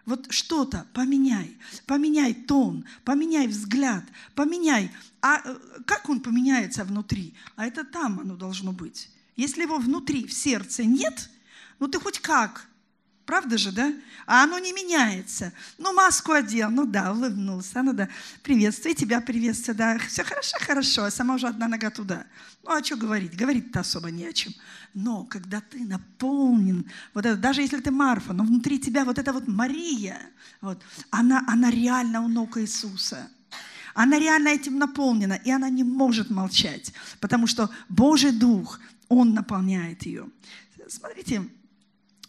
[0.06, 4.91] Вот что-то поменяй, поменяй тон, поменяй взгляд, поменяй.
[5.22, 7.34] А э, как он поменяется внутри?
[7.56, 9.10] А это там оно должно быть.
[9.36, 11.30] Если его внутри, в сердце нет,
[11.80, 12.68] ну ты хоть как,
[13.26, 13.92] Правда же, да?
[14.28, 15.52] А оно не меняется.
[15.80, 18.08] Ну, маску одел, ну да, улыбнулся, ну да,
[18.44, 22.26] приветствую, тебя приветствую, да, все хорошо, хорошо, а сама уже одна нога туда.
[22.64, 23.36] Ну, а что говорить?
[23.36, 24.54] Говорить-то особо не о чем.
[24.94, 29.34] Но когда ты наполнен, вот это, даже если ты Марфа, но внутри тебя вот эта
[29.34, 30.20] вот Мария,
[30.62, 33.28] вот, она, она реально у ног Иисуса.
[33.96, 40.06] Она реально этим наполнена, и она не может молчать, потому что Божий Дух, Он наполняет
[40.06, 40.28] ее.
[40.88, 41.44] Смотрите,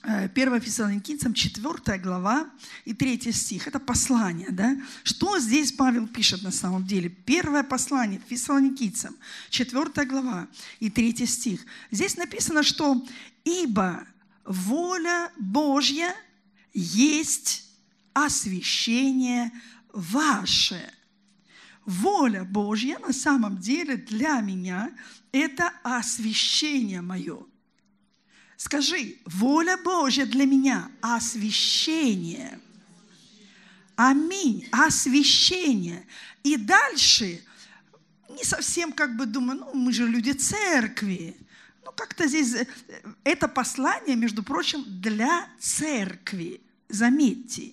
[0.06, 2.48] 1 э, Фессалоникийцам 4 глава
[2.84, 3.66] и 3 стих.
[3.66, 4.76] Это послание, да?
[5.02, 7.08] Что здесь Павел пишет на самом деле?
[7.08, 9.16] Первое послание Фессалоникийцам,
[9.50, 10.46] 4 глава
[10.78, 11.66] и 3 стих.
[11.90, 13.04] Здесь написано, что
[13.44, 14.06] «Ибо
[14.44, 16.14] воля Божья
[16.72, 17.68] есть
[18.14, 19.50] освящение
[19.92, 20.88] ваше».
[21.84, 24.90] Воля Божья на самом деле для меня–
[25.32, 27.44] это освящение мое–
[28.56, 32.58] Скажи, воля Божья для меня– освящение.
[33.96, 36.06] Аминь, освящение.
[36.42, 37.42] И дальше,
[38.30, 41.36] не совсем как бы думаю, ну мы же люди церкви.
[41.84, 42.66] Ну как-то здесь, э,
[43.24, 46.60] это послание, между прочим, для церкви.
[46.88, 47.72] Заметьте.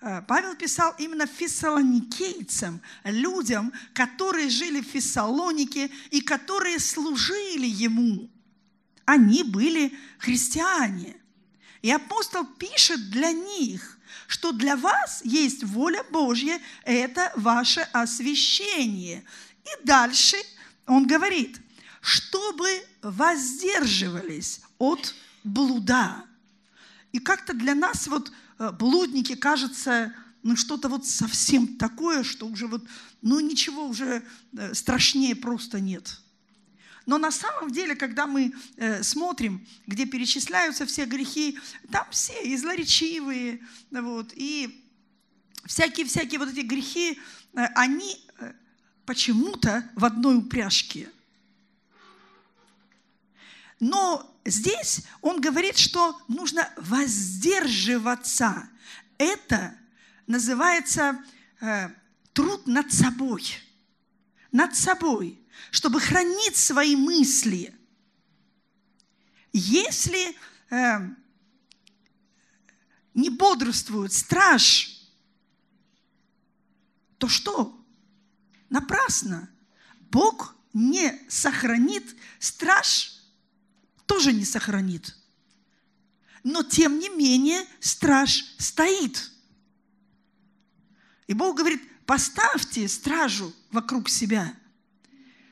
[0.00, 8.30] Э, Павел писал именно фессалоникийцам, людям, которые жили в Фессалонике и которые служили ему.
[9.04, 11.16] Они были христиане.
[11.82, 19.24] И апостол пишет для них, что для вас есть воля Божья, это ваше освящение.
[19.64, 20.36] И дальше
[20.86, 21.60] он говорит,
[22.00, 22.68] чтобы
[23.02, 26.24] воздерживались от блуда.
[27.12, 30.12] И как-то для нас вот э, блудники кажется,
[30.42, 32.82] ну что-то вот совсем такое, что уже вот,
[33.22, 34.24] ну ничего уже
[34.56, 36.20] э, страшнее просто нет.
[37.06, 41.58] Но на самом деле, когда мы э, смотрим, где перечисляются все грехи,
[41.90, 44.82] там все и злоречивые, вот, и
[45.66, 47.20] всякие-всякие вот эти грехи,
[47.54, 48.52] э, они э,
[49.04, 51.10] почему-то в одной упряжке.
[53.80, 58.68] Но здесь он говорит, что нужно воздерживаться.
[59.18, 59.76] Это
[60.26, 61.22] называется
[61.60, 61.90] э,
[62.32, 63.44] труд над собой.
[64.52, 67.74] Над собой чтобы хранить свои мысли.
[69.52, 70.36] Если
[70.70, 70.98] э,
[73.14, 75.00] не бодрствует страж,
[77.18, 77.84] то что?
[78.70, 79.50] Напрасно.
[80.10, 82.04] Бог не сохранит,
[82.38, 83.20] страж
[84.06, 85.16] тоже не сохранит.
[86.42, 89.30] Но тем не менее страж стоит.
[91.26, 94.54] И Бог говорит, поставьте стражу вокруг себя–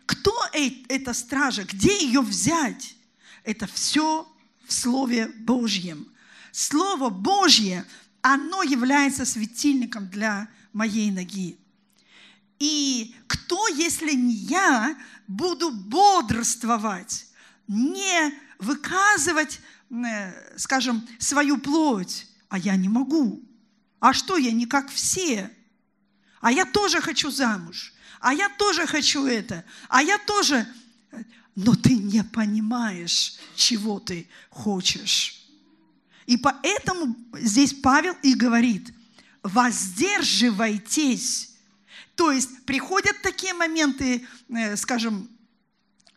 [0.06, 1.64] кто эта стража?
[1.64, 2.96] Где ее взять?
[3.44, 4.28] Это все
[4.66, 6.08] в Слове Божьем.
[6.52, 7.84] Слово Божье,
[8.20, 11.58] оно является светильником для моей ноги.
[12.58, 17.26] И кто, если не я, буду бодрствовать,
[17.66, 19.60] не выказывать,
[19.90, 23.42] э, скажем, свою плоть, а я не могу.
[23.98, 25.50] А что, я не как все?
[26.42, 30.66] А я тоже хочу замуж а я тоже хочу это, а я тоже.
[31.54, 35.44] Но ты не понимаешь, чего ты хочешь.
[36.26, 38.90] И поэтому здесь Павел и говорит,
[39.42, 41.50] воздерживайтесь.
[42.14, 45.28] То есть приходят такие моменты, э, скажем,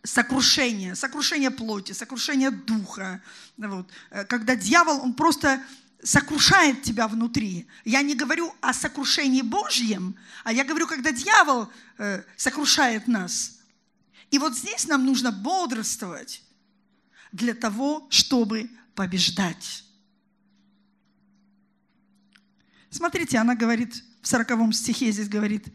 [0.04, 3.20] сокрушения, сокрушения плоти, сокрушения духа.
[3.58, 3.90] Вот.
[4.10, 5.60] Э, когда дьявол, он просто
[6.06, 7.66] сокрушает тебя внутри.
[7.84, 10.14] Я не говорю о сокрушении Божьем,
[10.44, 13.58] а я говорю, когда дьявол э, сокрушает нас.
[14.30, 16.44] И вот здесь нам нужно бодрствовать
[17.32, 19.84] для того, чтобы побеждать.
[22.88, 23.92] Смотрите, она говорит
[24.22, 25.66] в 40 стихе, здесь говорит,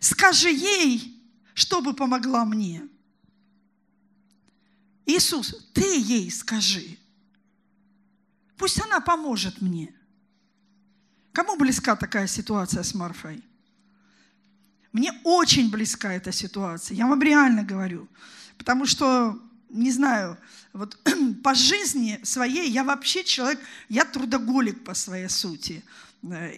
[0.00, 1.22] скажи ей,
[1.52, 2.88] чтобы помогла мне.
[5.04, 6.96] Иисус, ты ей скажи.
[8.56, 9.94] Пусть она поможет мне.
[11.32, 13.42] Кому близка такая ситуация с Марфой?
[14.92, 18.08] Мне очень близка эта ситуация, я вам реально говорю.
[18.58, 19.38] Потому что,
[19.70, 20.36] не знаю,
[20.74, 20.98] вот
[21.42, 25.82] по жизни своей я вообще человек, я трудоголик по своей сути.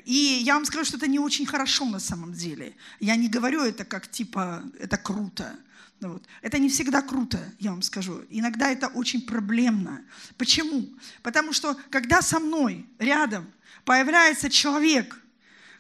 [0.05, 2.75] И я вам скажу, что это не очень хорошо на самом деле.
[3.01, 5.57] Я не говорю это как типа, это круто.
[6.01, 6.25] Ну вот.
[6.43, 8.25] Это не всегда круто, я вам скажу.
[8.31, 10.05] Иногда это очень проблемно.
[10.37, 10.89] Почему?
[11.23, 13.51] Потому что когда со мной рядом
[13.85, 15.21] появляется человек,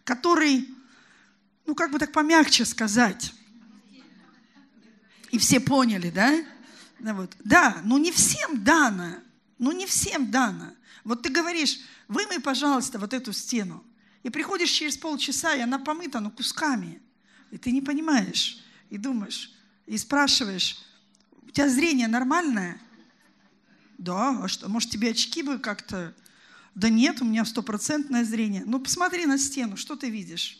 [0.04, 0.68] который,
[1.66, 3.32] ну как бы так помягче сказать,
[5.30, 6.44] и все поняли, да?
[7.00, 7.36] Ну вот.
[7.42, 9.16] Да, но не всем дано.
[9.58, 10.72] Ну не всем дано.
[11.02, 13.84] Вот ты говоришь, вымой, пожалуйста, вот эту стену.
[14.22, 17.02] И приходишь через полчаса, и она помыта, ну кусками.
[17.50, 18.58] И ты не понимаешь.
[18.90, 19.53] И думаешь,
[19.86, 20.78] и спрашиваешь,
[21.42, 22.80] у тебя зрение нормальное?
[23.98, 26.14] Да, а что, может тебе очки бы как-то?
[26.74, 28.64] Да нет, у меня стопроцентное зрение.
[28.66, 30.58] Ну посмотри на стену, что ты видишь?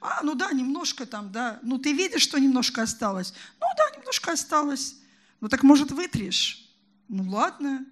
[0.00, 1.58] А, ну да, немножко там, да.
[1.62, 3.32] Ну ты видишь, что немножко осталось?
[3.60, 4.96] Ну да, немножко осталось.
[5.40, 6.68] Ну так может вытрешь?
[7.08, 7.86] Ну ладно.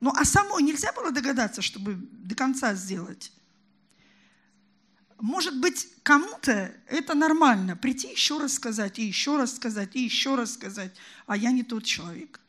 [0.00, 3.32] Ну, а самой нельзя было догадаться, чтобы до конца сделать.
[5.24, 10.34] Может быть, кому-то это нормально, прийти еще раз сказать, и еще раз сказать, и еще
[10.34, 10.92] раз сказать,
[11.24, 12.40] а я не тот человек.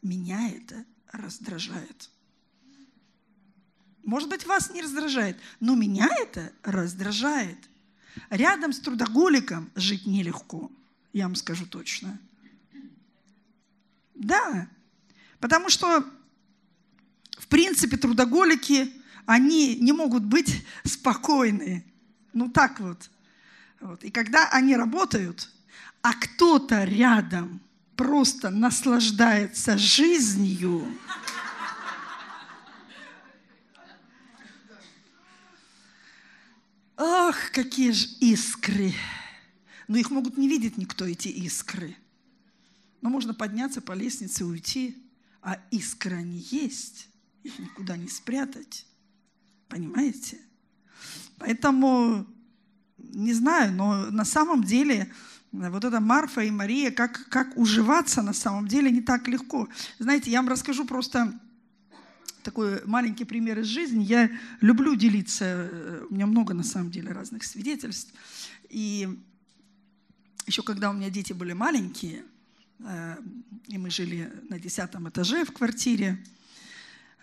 [0.00, 2.08] Меня это раздражает.
[4.04, 7.58] Может быть, вас не раздражает, но меня это раздражает.
[8.30, 10.70] Рядом с трудоголиком жить нелегко,
[11.12, 12.16] я вам скажу точно.
[14.14, 14.68] Да,
[15.40, 16.04] потому что,
[17.38, 18.92] в принципе, трудоголики,
[19.26, 21.84] они не могут быть спокойны.
[22.38, 23.10] Ну так вот.
[23.80, 24.04] вот.
[24.04, 25.50] И когда они работают,
[26.02, 27.60] а кто-то рядом
[27.96, 30.86] просто наслаждается жизнью,
[36.96, 38.94] Ах, какие же искры!
[39.88, 41.96] Но их могут не видеть никто, эти искры.
[43.00, 44.96] Но можно подняться по лестнице и уйти,
[45.42, 47.08] а искры они есть,
[47.42, 48.86] их никуда не спрятать.
[49.68, 50.38] Понимаете?
[51.38, 52.26] Поэтому,
[52.98, 55.12] не знаю, но на самом деле
[55.52, 59.68] вот эта Марфа и Мария, как, как уживаться на самом деле не так легко.
[59.98, 61.32] Знаете, я вам расскажу просто
[62.42, 64.04] такой маленький пример из жизни.
[64.04, 64.30] Я
[64.60, 68.12] люблю делиться, э, у меня много на самом деле разных свидетельств.
[68.68, 69.08] И
[70.46, 72.24] еще когда у меня дети были маленькие,
[72.80, 73.16] э,
[73.66, 76.24] и мы жили на десятом этаже в квартире,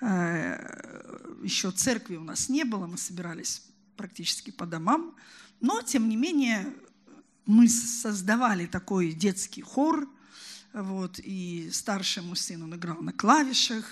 [0.02, 3.62] э, еще церкви у нас не было, мы собирались
[3.96, 5.16] практически по домам,
[5.62, 6.74] но тем не менее
[7.46, 10.10] мы создавали такой детский хор,
[10.74, 13.86] вот, и старшему сыну он играл на клавишах,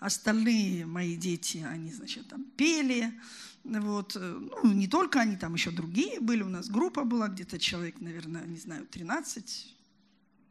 [0.00, 3.18] остальные мои дети, они, значит, там пели,
[3.62, 8.00] вот, ну, не только они, там еще другие были, у нас группа была, где-то человек,
[8.00, 9.76] наверное, не знаю, 13,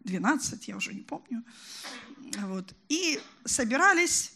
[0.06, 1.44] 12, я уже не помню,
[2.48, 4.34] вот, и собирались,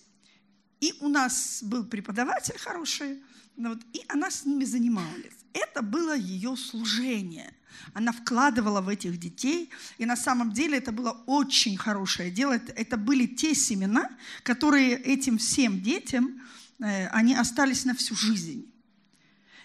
[0.82, 3.20] и у нас был преподаватель хороший,
[3.58, 5.34] вот, и она с ними занималась.
[5.54, 7.54] Это было ее служение.
[7.94, 12.54] Она вкладывала в этих детей, и на самом деле это было очень хорошее дело.
[12.54, 14.10] Это, это были те семена,
[14.44, 16.42] которые этим всем детям,
[16.80, 18.72] э, они остались на всю жизнь.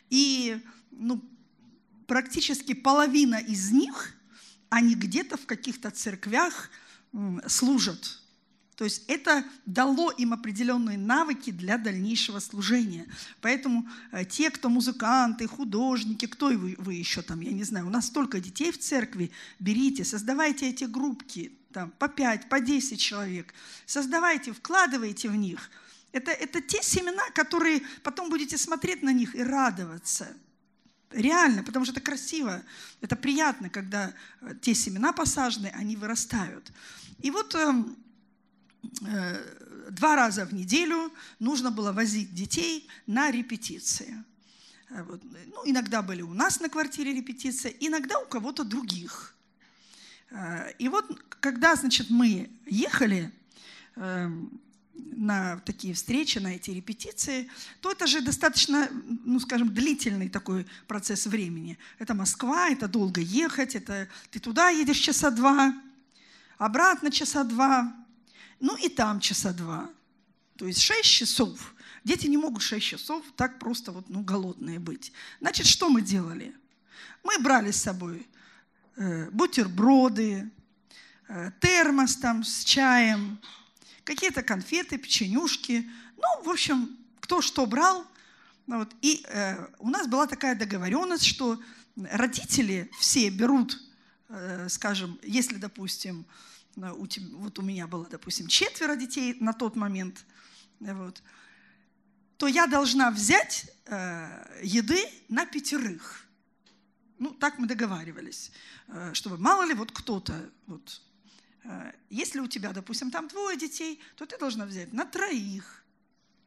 [0.08, 0.58] И
[0.90, 1.22] ну,
[2.06, 4.14] практически половина из них,
[4.68, 6.70] они где-то в каких-то церквях
[7.46, 8.21] служат
[8.76, 13.06] то есть это дало им определенные навыки для дальнейшего служения.
[13.40, 17.90] Поэтому э, те, кто музыканты, художники, кто вы, вы еще там, я не знаю, у
[17.90, 23.52] нас столько детей в церкви, берите, создавайте эти группки, там, по 5, по 10 человек,
[23.86, 25.70] создавайте, вкладывайте в них.
[26.12, 30.28] Это, это те семена, которые потом будете смотреть на них и радоваться.
[31.10, 32.62] Реально, потому что это красиво,
[33.02, 36.72] это приятно, когда э, те семена посажены, они вырастают.
[37.20, 37.96] И вот эм,
[39.90, 44.24] два раза в неделю нужно было возить детей на репетиции.
[44.90, 45.20] Э, вот.
[45.46, 49.34] Ну, иногда были у нас на квартире репетиции, иногда у кого-то других.
[50.30, 51.06] Э, и вот
[51.40, 53.30] когда, значит, мы ехали
[54.94, 58.88] на такие встречи, на эти репетиции, то это же достаточно,
[59.24, 61.78] ну, скажем, длительный такой процесс времени.
[61.98, 65.74] Это Москва, это долго ехать, это ты туда едешь часа два,
[66.56, 67.94] обратно часа два,
[68.62, 69.90] ну и там часа два.
[70.56, 71.74] То есть шесть часов.
[72.04, 75.12] Дети не могут шесть часов так просто вот, ну, голодные быть.
[75.40, 76.54] Значит, что мы делали?
[77.24, 78.26] Мы брали с собой
[78.96, 80.48] э, бутерброды,
[81.28, 83.40] э, термос там с чаем,
[84.04, 85.90] какие-то конфеты, печенюшки.
[86.16, 88.06] Ну, в общем, кто что брал.
[88.68, 88.94] Ну вот.
[89.00, 91.60] И э, у нас была такая договоренность, что
[91.96, 93.82] родители все берут,
[94.28, 96.24] э, скажем, если, допустим,
[96.76, 100.24] у тебя, вот у меня было, допустим, четверо детей на тот момент,
[100.80, 101.22] вот,
[102.38, 106.26] то я должна взять э, еды на пятерых.
[107.18, 108.50] Ну, так мы договаривались,
[108.88, 111.02] э, чтобы мало ли вот кто-то, вот,
[111.64, 115.84] э, если у тебя, допустим, там двое детей, то ты должна взять на троих.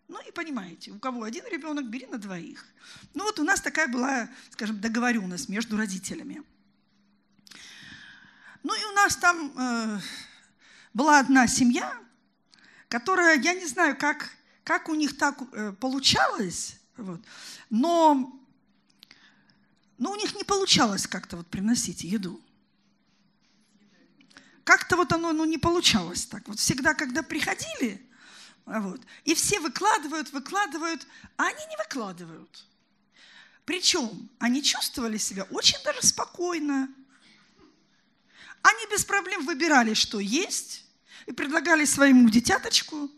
[0.07, 2.65] Ну и понимаете, у кого один ребенок, бери на двоих.
[3.13, 6.43] Ну вот у нас такая была, скажем, договоренность между родителями.
[8.65, 9.99] Ну и у нас там э,
[10.91, 11.95] была одна семья,
[12.87, 14.31] которая, я не знаю, как,
[14.63, 17.21] как у них так э, получалось, вот,
[17.69, 18.41] но,
[19.99, 22.41] но у них не получалось как-то вот приносить еду.
[24.63, 26.47] Как-то вот оно ну, не получалось так.
[26.47, 28.03] Вот всегда, когда приходили,
[28.65, 31.05] вот, и все выкладывают, выкладывают,
[31.37, 32.65] а они не выкладывают.
[33.63, 36.89] Причем они чувствовали себя очень даже спокойно,
[38.67, 40.85] они без проблем выбирали, что есть,
[41.25, 43.09] и предлагали своему детяточку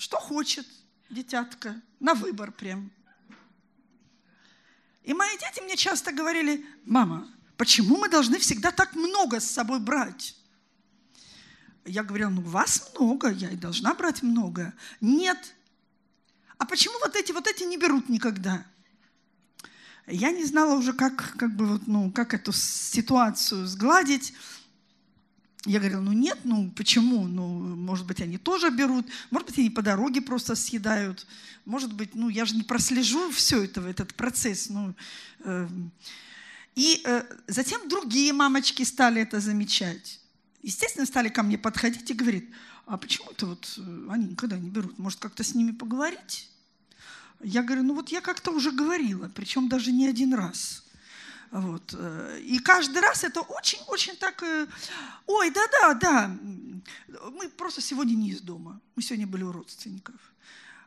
[0.00, 0.66] что хочет
[1.10, 2.90] детятка, на выбор прям.
[5.02, 9.78] И мои дети мне часто говорили, мама, почему мы должны всегда так много с собой
[9.78, 10.34] брать?
[11.84, 14.72] Я говорила, ну вас много, я и должна брать много.
[15.02, 15.54] Нет.
[16.56, 18.64] А почему вот эти, вот эти не берут никогда?
[20.06, 24.32] Я не знала уже, как, как, бы вот, ну, как эту ситуацию сгладить.
[25.66, 27.26] Я говорила, ну нет, ну почему?
[27.26, 27.46] Ну,
[27.76, 31.26] может быть, они тоже берут, может быть, они по дороге просто съедают,
[31.66, 34.70] может быть, ну я же не прослежу все это, этот процесс.
[34.70, 34.94] Ну,
[35.40, 35.68] э,
[36.76, 40.20] и э, затем другие мамочки стали это замечать.
[40.62, 42.48] Естественно, стали ко мне подходить и говорить,
[42.86, 44.98] а почему это вот э, они никогда не берут?
[44.98, 46.48] Может, как-то с ними поговорить?
[47.42, 50.84] Я говорю, ну вот я как-то уже говорила, причем даже не один раз.
[51.50, 51.94] Вот.
[51.98, 54.66] Э, и каждый раз это очень-очень так, э,
[55.26, 56.36] ой, да-да, да,
[57.32, 60.14] мы просто сегодня не из дома, мы сегодня были у родственников.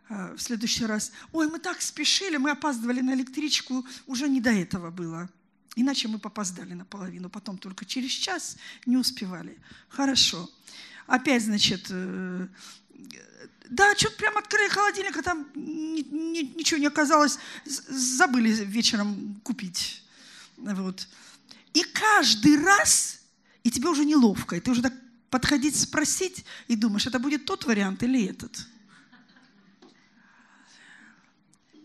[0.10, 4.52] Э, в следующий раз, ой, мы так спешили, мы опаздывали на электричку, уже не до
[4.52, 5.30] этого было.
[5.76, 9.58] Иначе мы попоздали наполовину, потом только через час не успевали.
[9.90, 10.50] Хорошо.
[11.08, 11.92] Опять, значит,
[13.70, 20.04] да, что-то прям открыли холодильник, а там ничего не оказалось, забыли вечером купить.
[20.58, 21.08] Вот.
[21.74, 23.22] И каждый раз,
[23.64, 24.94] и тебе уже неловко, и ты уже так
[25.30, 28.68] подходить, спросить, и думаешь, это будет тот вариант или этот.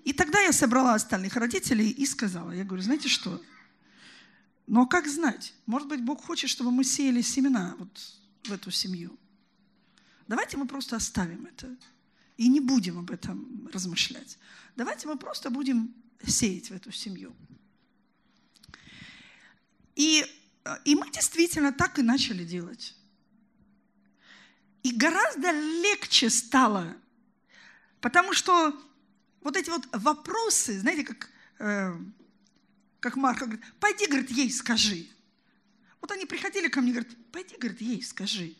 [0.04, 3.42] И тогда я собрала остальных родителей и сказала, я говорю, знаете что,
[4.66, 5.54] ну а как знать?
[5.66, 7.90] Может быть, Бог хочет, чтобы мы сеяли семена вот
[8.44, 9.18] в эту семью.
[10.28, 11.74] Давайте мы просто оставим это
[12.36, 14.38] и не будем об этом размышлять.
[14.76, 17.34] Давайте мы просто будем сеять в эту семью.
[19.96, 20.24] И,
[20.84, 22.94] и мы действительно так и начали делать.
[24.82, 26.96] И гораздо легче стало,
[28.00, 28.78] потому что
[29.40, 31.98] вот эти вот вопросы, знаете, как, э,
[33.00, 35.08] как Марка говорит, пойди, говорит, ей скажи.
[36.00, 38.54] Вот они приходили ко мне, говорят, пойди, говорит, ей скажи.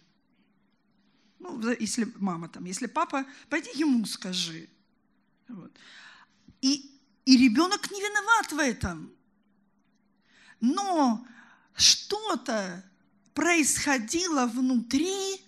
[1.39, 4.69] Ну, если мама там, если папа, пойди ему скажи.
[5.49, 5.73] Вот.
[6.61, 6.91] И,
[7.25, 9.19] и ребенок не виноват в этом
[10.61, 11.25] но
[11.75, 12.85] что-то
[13.35, 15.41] происходило внутри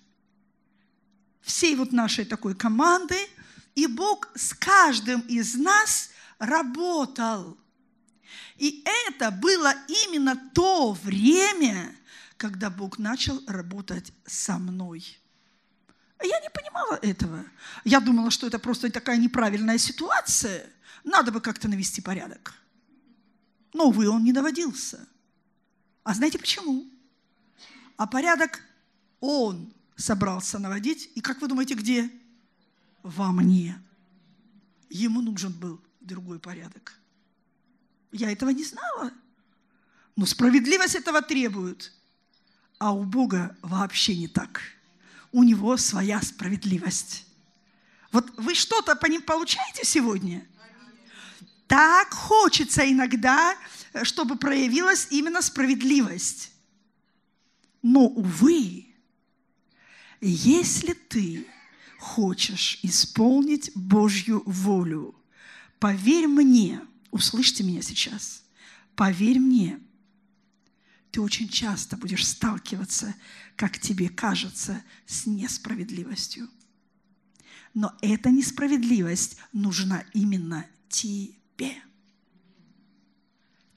[1.41, 3.17] всей вот нашей такой команды,
[3.75, 7.59] и Бог с каждым из нас работал.
[8.57, 11.97] И это было именно то время,
[12.37, 15.05] когда Бог начал работать со мной.
[16.23, 17.45] Я не понимала этого.
[17.85, 20.67] Я думала, что это просто такая неправильная ситуация.
[21.05, 22.55] Надо бы как-то навести порядок.
[23.73, 25.07] Но, увы, он не доводился.
[26.03, 26.87] А знаете почему?
[27.97, 28.61] А порядок
[29.21, 31.11] он собрался наводить.
[31.15, 32.11] И как вы думаете, где?
[33.03, 33.81] Во мне.
[34.89, 36.99] Ему нужен был другой порядок.
[38.13, 39.13] Я этого не знала.
[40.17, 41.93] Но справедливость этого требует.
[42.79, 44.61] А у Бога вообще не так.
[45.33, 47.27] У Него своя справедливость.
[48.13, 50.47] Вот вы что-то по ним получаете сегодня?
[51.69, 53.57] Так хочется иногда,
[53.93, 56.51] э, чтобы проявилась именно справедливость.
[57.83, 58.87] Но, увы,
[60.21, 61.47] если ты
[61.99, 65.15] хочешь исполнить Божью волю,
[65.79, 66.81] поверь мне,
[67.13, 68.43] услышьте меня сейчас,
[68.97, 69.81] поверь мне,
[71.11, 73.15] ты очень часто будешь сталкиваться,
[73.61, 76.49] как тебе кажется, с несправедливостью.
[77.75, 81.81] Но эта несправедливость нужна именно тебе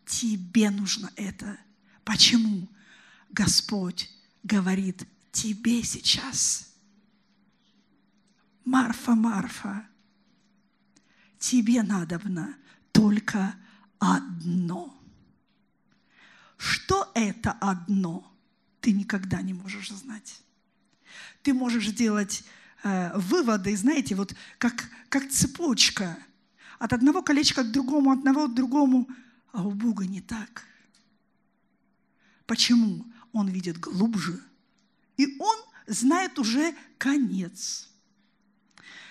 [0.06, 0.70] тебе.
[0.70, 1.60] Нужно это.
[2.04, 2.70] Почему?
[3.30, 4.10] Господь
[4.44, 6.74] говорит тебе сейчас.
[8.64, 9.86] Марфа, Марфа,
[11.40, 12.56] тебе надобно
[12.94, 13.56] только
[14.00, 14.98] одно.
[16.58, 18.33] Что это одно,
[18.84, 20.40] ты никогда не можешь знать.
[21.42, 22.44] Ты можешь делать
[22.84, 26.18] э, выводы, знаете, вот как, как цепочка–
[26.84, 29.08] от одного колечка к другому, от одного к другому.
[29.54, 30.66] А у Бога не так.
[32.46, 33.06] Почему?
[33.32, 34.42] Он видит глубже.
[35.16, 35.58] И он
[35.88, 37.90] знает уже конец.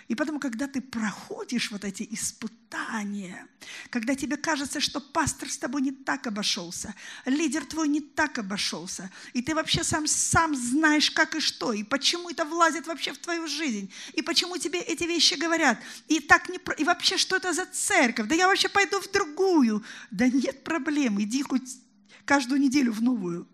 [0.08, 3.46] И потому, когда ты проходишь вот эти испытания,
[3.90, 6.94] когда тебе кажется, что пастор с тобой не так обошелся,
[7.24, 11.84] лидер твой не так обошелся, и ты вообще сам, сам знаешь, как и что, и
[11.84, 15.78] почему это влазит вообще в твою жизнь, и почему тебе эти вещи говорят,
[16.08, 19.84] и, так не, и вообще, что это за церковь, да я вообще пойду в другую.
[20.10, 21.78] Да нет проблем, иди хоть
[22.24, 23.48] каждую неделю в новую.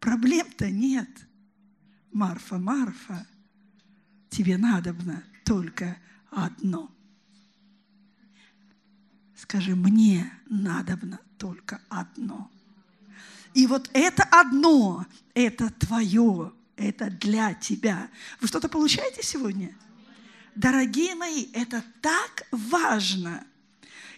[0.00, 1.08] Проблем-то нет.
[2.12, 3.26] Марфа, Марфа,
[4.30, 5.96] тебе надобно только
[6.30, 6.90] одно.
[9.36, 12.50] Скажи, мне надобно только одно.
[13.52, 18.10] И вот это одно, это твое, это для тебя.
[18.40, 19.76] Вы что-то получаете сегодня?
[20.54, 23.44] Дорогие мои, это так важно.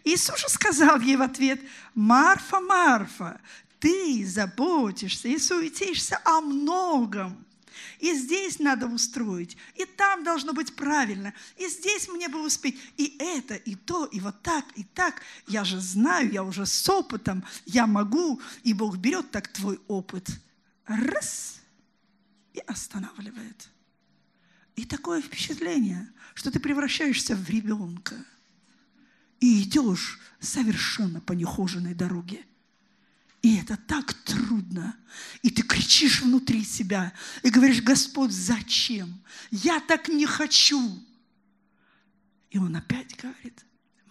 [0.05, 1.61] Иисус же сказал ей в ответ,
[1.95, 3.41] Марфа, Марфа,
[3.79, 7.46] ты заботишься и суетишься о многом.
[7.99, 13.17] И здесь надо устроить, и там должно быть правильно, и здесь мне бы успеть, и
[13.19, 15.23] это, и то, и вот так, и так.
[15.47, 20.29] Я же знаю, я уже с опытом, я могу, и Бог берет так твой опыт.
[20.87, 21.61] Раз,
[22.53, 23.69] и останавливает.
[24.77, 28.15] И такое впечатление, что ты превращаешься в ребенка
[29.41, 32.45] и идешь совершенно по нехоженной дороге–
[33.47, 34.97] и это так трудно.
[35.43, 37.13] И ты кричишь внутри себя
[37.45, 39.23] и говоришь, Господь, зачем?
[39.53, 41.01] Я так не хочу.
[42.51, 43.65] И он опять говорит,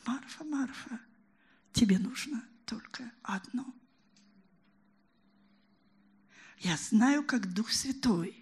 [0.06, 1.02] Марфа, Марфа,
[1.74, 3.66] тебе нужно только одно.
[6.60, 8.42] Я знаю, как Дух Святой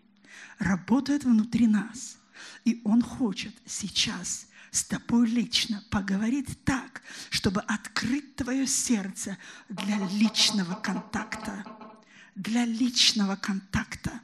[0.60, 2.20] работает внутри нас.
[2.66, 9.38] И Он хочет сейчас с тобой лично поговорить так, чтобы открыть твое сердце
[9.70, 11.64] для личного контакта.
[12.34, 14.20] Для личного контакта.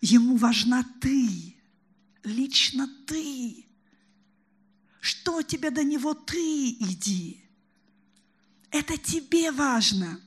[0.00, 1.56] Ему важна ты,
[2.22, 3.66] лично ты.
[5.00, 7.44] Что тебе до него ты иди.
[8.70, 10.20] Это тебе важно.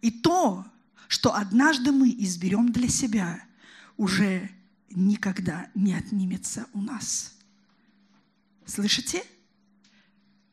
[0.00, 0.64] И то,
[1.08, 3.44] что однажды мы изберем для себя,
[3.96, 4.48] уже
[4.90, 7.36] никогда не отнимется у нас.
[8.66, 9.22] Слышите?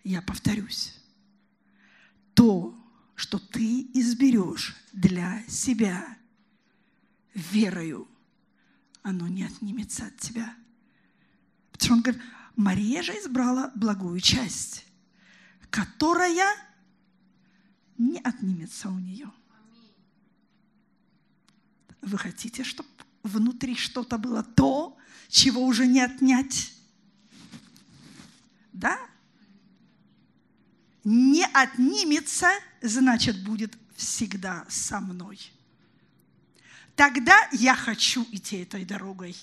[0.04, 0.94] Я повторюсь.
[2.34, 2.78] То,
[3.16, 6.18] что ты изберешь для себя
[7.34, 8.08] верою,
[9.02, 10.56] оно не отнимется от тебя.
[11.72, 12.22] Потому что он говорит,
[12.56, 14.86] Мария же избрала благую часть,
[15.70, 16.56] которая
[17.98, 19.32] не отнимется у нее.
[22.02, 22.90] Вы хотите, чтобы
[23.26, 24.98] внутри что-то было то,
[25.30, 26.74] чего уже не отнять.
[28.72, 28.98] Да?
[31.04, 32.50] Не отнимется,
[32.82, 35.40] значит, будет всегда со мной.
[36.96, 39.36] Тогда я хочу идти этой дорогой.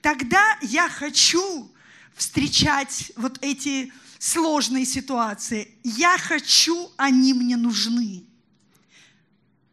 [0.00, 1.70] Тогда я хочу
[2.14, 5.76] встречать вот эти сложные ситуации.
[5.82, 8.24] Я хочу, они мне нужны.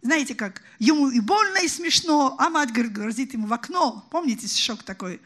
[0.02, 4.08] Знаете как, ему и больно, и смешно, а мать грозит ему в окно.
[4.12, 5.22] Помните стишок такой?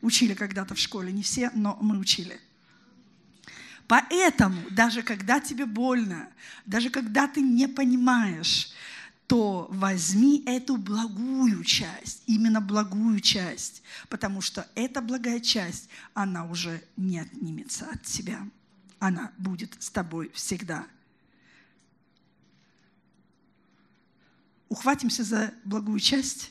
[0.00, 2.40] Учили когда-то в школе, не все, но мы учили.
[3.88, 6.28] Поэтому, даже когда тебе больно,
[6.64, 8.72] даже когда ты не понимаешь,
[9.26, 16.82] то возьми эту благую часть, именно благую часть, потому что эта благая часть, она уже
[16.96, 18.46] не отнимется от тебя.
[18.98, 20.86] Она будет с тобой всегда.
[24.72, 26.50] Ухватимся за благую часть,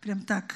[0.00, 0.54] прям так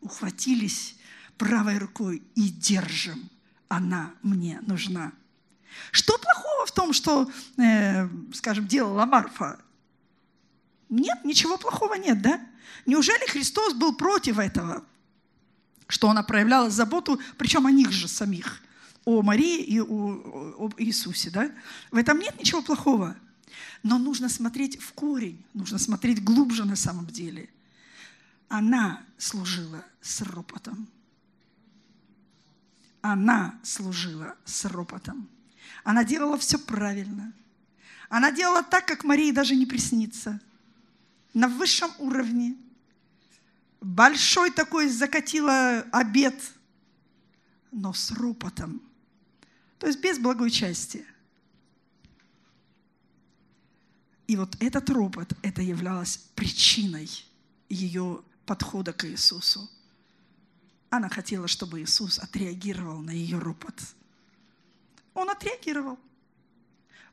[0.00, 0.96] ухватились
[1.36, 3.28] правой рукой и держим.
[3.68, 5.12] Она мне нужна.
[5.92, 9.60] Что плохого в том, что, э, скажем, делала Марфа?
[10.88, 12.40] Нет, ничего плохого нет, да?
[12.86, 14.86] Неужели Христос был против этого?
[15.86, 18.62] Что она проявляла заботу, причем о них же самих,
[19.04, 21.50] о Марии и о, о Иисусе, да?
[21.90, 23.14] В этом нет ничего плохого.
[23.82, 27.48] Но нужно смотреть в корень, нужно смотреть глубже на самом деле.
[28.48, 30.88] Она служила с ропотом.
[33.00, 35.28] Она служила с ропотом.
[35.84, 37.32] Она делала все правильно.
[38.08, 40.40] Она делала так, как Марии даже не приснится.
[41.34, 42.56] На высшем уровне.
[43.80, 46.34] Большой такой закатила обед,
[47.70, 48.82] но с ропотом.
[49.78, 50.50] То есть без благой
[54.28, 57.08] И вот этот ропот, это являлось причиной
[57.70, 59.68] ее подхода к Иисусу.
[60.90, 63.74] Она хотела, чтобы Иисус отреагировал на ее ропот.
[65.14, 65.98] Он отреагировал.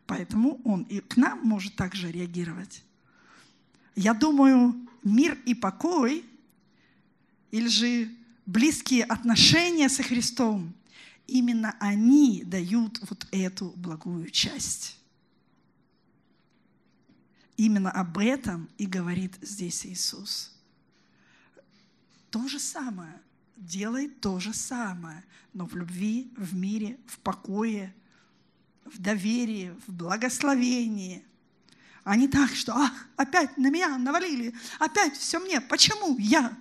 [0.05, 2.84] Поэтому он и к нам может также реагировать.
[3.95, 6.26] Я думаю, мир и покой,
[7.49, 8.11] или же
[8.45, 10.74] близкие отношения со Христом,
[11.28, 14.97] именно они дают вот эту благую часть.
[17.58, 20.53] Именно об этом и говорит здесь Иисус.
[22.30, 23.22] То же самое.
[23.56, 27.95] Делай то же самое, но в любви, в мире, в покое,
[28.84, 31.26] в доверии, в благословении.
[32.03, 35.62] А не так, что ах, опять на меня навалили, опять все мне.
[35.62, 36.58] Почему я?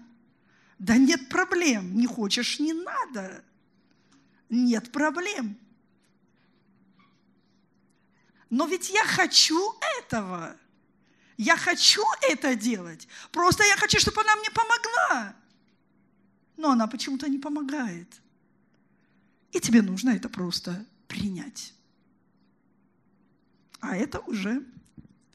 [0.79, 1.97] Да нет проблем.
[1.97, 3.45] Не хочешь, не надо.
[4.49, 5.59] Нет проблем.
[8.49, 10.57] Но ведь я хочу этого.
[11.37, 13.09] Я хочу это делать.
[13.33, 15.37] Просто я хочу, чтобы она мне помогла.
[16.57, 18.09] Но она почему-то не помогает.
[19.53, 21.75] И тебе нужно это просто принять.
[23.81, 24.65] А это уже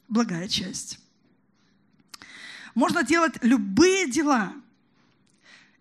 [0.07, 0.99] благая часть.
[2.75, 4.53] Можно делать любые дела,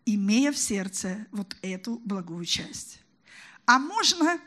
[0.04, 3.00] имея в сердце вот эту благую часть.
[3.66, 4.40] А можно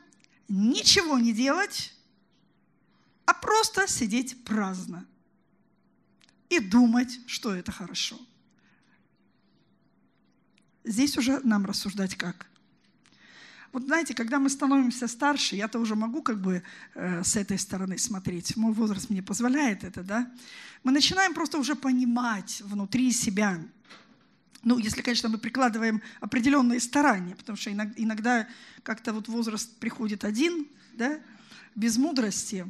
[0.48, 1.94] ничего не делать,
[3.26, 5.08] а просто сидеть праздно
[6.52, 8.20] и думать, что это хорошо.
[10.84, 12.48] Здесь уже нам рассуждать как.
[13.72, 16.62] Вот знаете, когда мы становимся старше, я-то уже могу как бы
[16.94, 20.30] э, с этой стороны смотреть, мой возраст мне позволяет это, да,
[20.84, 23.60] мы начинаем просто уже понимать внутри себя,
[24.64, 28.48] ну, если, конечно, мы прикладываем определенные старания, потому что иногда
[28.84, 31.20] как-то вот возраст приходит один, да,
[31.74, 32.68] без мудрости,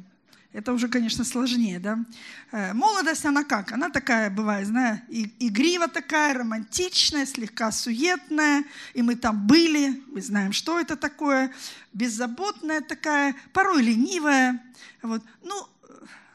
[0.54, 2.04] это уже, конечно, сложнее, да.
[2.52, 3.72] Э, молодость, она как?
[3.72, 10.52] Она такая бывает, знаешь, игрива такая, романтичная, слегка суетная, и мы там были, мы знаем,
[10.52, 11.54] что это такое,
[11.94, 14.62] беззаботная такая, порой ленивая,
[15.02, 15.24] вот.
[15.42, 15.68] Ну,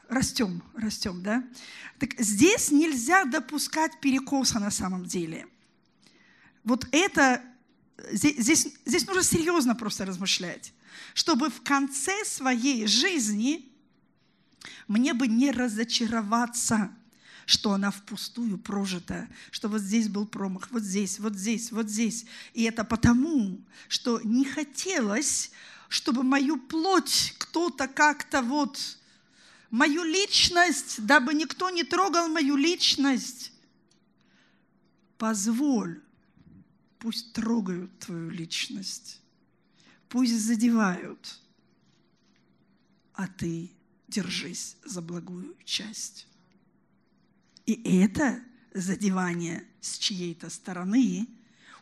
[0.09, 1.43] растем, растем, да.
[1.99, 5.45] Так здесь нельзя допускать перекоса на самом деле.
[6.63, 7.41] Вот это,
[8.11, 10.73] здесь, здесь, здесь нужно серьезно просто размышлять,
[11.13, 13.76] чтобы в конце своей жизни
[14.87, 16.91] мне бы не разочароваться,
[17.45, 22.25] что она впустую прожита, что вот здесь был промах, вот здесь, вот здесь, вот здесь.
[22.53, 25.51] И это потому, что не хотелось,
[25.87, 28.97] чтобы мою плоть кто-то как-то вот,
[29.71, 33.53] мою личность, дабы никто не трогал мою личность.
[35.17, 36.01] Позволь,
[36.99, 39.21] пусть трогают твою личность,
[40.09, 41.39] пусть задевают,
[43.13, 43.71] а ты
[44.07, 46.27] держись за благую часть.
[47.65, 48.39] И это
[48.73, 51.27] задевание с чьей-то стороны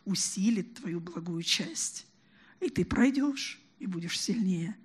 [0.04, 2.06] усилит твою благую часть.
[2.60, 4.76] И ты пройдешь, и будешь сильнее.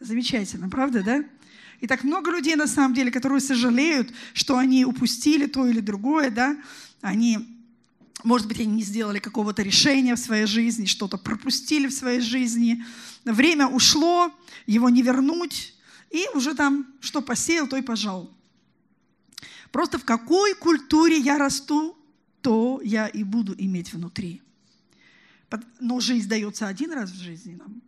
[0.00, 1.24] Замечательно, правда, да?
[1.80, 6.30] И так много людей, на самом деле, которые сожалеют, что они упустили то или другое,
[6.30, 6.56] да?
[7.00, 7.38] Они,
[8.24, 12.84] может быть, они не сделали какого-то решения в своей жизни, что-то пропустили в своей жизни.
[13.24, 14.32] Время ушло,
[14.66, 15.74] его не вернуть,
[16.10, 18.30] и уже там, что посеял, то и пожал.
[19.70, 21.96] Просто в какой культуре я расту,
[22.40, 24.42] то я и буду иметь внутри.
[25.80, 27.82] Но жизнь дается один раз в жизни нам.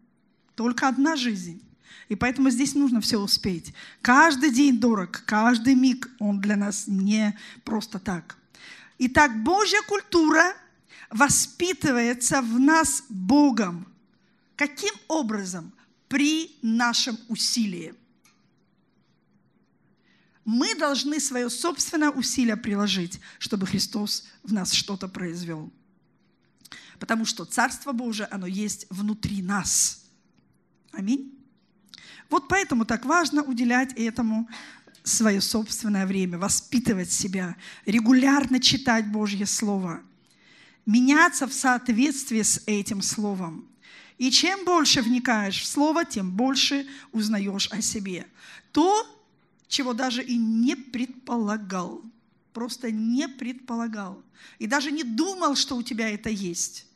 [0.54, 1.62] Только одна жизнь.
[2.08, 3.72] И поэтому здесь нужно все успеть.
[4.02, 8.36] Каждый день дорог, каждый миг он для нас не просто так.
[8.98, 10.54] Итак, Божья культура
[11.10, 13.86] воспитывается в нас Богом.
[14.56, 15.72] Каким образом?
[16.08, 17.94] При нашем усилии
[20.44, 25.70] мы должны свое собственное усилие приложить, чтобы Христос в нас что-то произвел.
[26.98, 30.04] Потому что Царство Божие, оно есть внутри нас.
[30.92, 31.34] Аминь.
[32.28, 34.48] Вот поэтому так важно уделять этому
[35.02, 40.02] свое собственное время, воспитывать себя, регулярно читать Божье Слово,
[40.86, 43.66] меняться в соответствии с этим Словом.
[44.18, 48.26] И чем больше вникаешь в Слово, тем больше узнаешь о себе.
[48.72, 49.06] То,
[49.70, 52.02] чего даже и не предполагал.
[52.52, 54.20] Просто не предполагал.
[54.58, 56.86] И даже не думал, что у тебя это есть.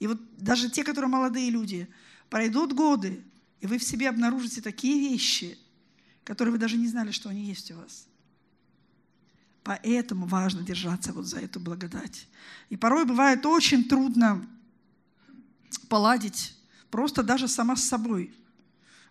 [0.00, 1.86] И вот даже те, которые молодые люди,
[2.30, 3.22] пройдут годы,
[3.60, 5.58] и вы в себе обнаружите такие вещи,
[6.24, 8.06] которые вы даже не знали, что они есть у вас.
[9.62, 12.26] Поэтому важно держаться вот за эту благодать.
[12.70, 14.48] И порой бывает очень трудно
[15.90, 16.56] поладить
[16.90, 18.32] просто даже сама с собой–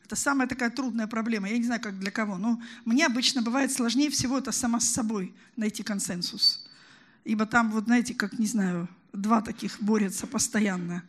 [0.07, 1.49] это самая такая трудная проблема.
[1.49, 4.87] Я не знаю, как для кого, но мне обычно бывает сложнее всего это сама с
[4.87, 6.65] собой найти консенсус.
[7.25, 11.03] Ибо там, вот знаете, как, не знаю, два таких борются постоянно.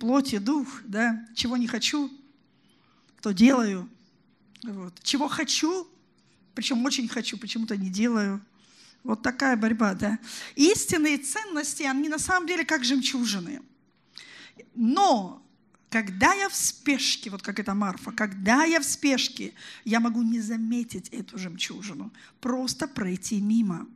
[0.00, 2.10] Плоть и дух, да, чего не хочу,
[3.20, 3.88] то делаю.
[4.64, 5.00] Вот.
[5.04, 5.86] Чего хочу,
[6.56, 8.40] причем очень хочу, почему-то не делаю.
[9.04, 10.18] Вот такая борьба, да.
[10.56, 13.62] Истинные ценности, они на самом деле как жемчужины.
[14.74, 15.41] Но
[15.92, 19.52] когда я в спешке, вот как это Марфа, когда я в спешке,
[19.84, 23.86] я могу не заметить эту жемчужину, просто пройти мимо.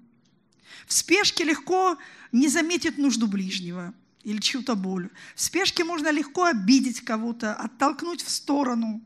[0.87, 1.97] В спешке легко
[2.33, 3.95] не заметить нужду ближнего
[4.25, 5.09] или чью-то боль.
[5.35, 9.03] В спешке можно легко обидеть кого-то, оттолкнуть в сторону.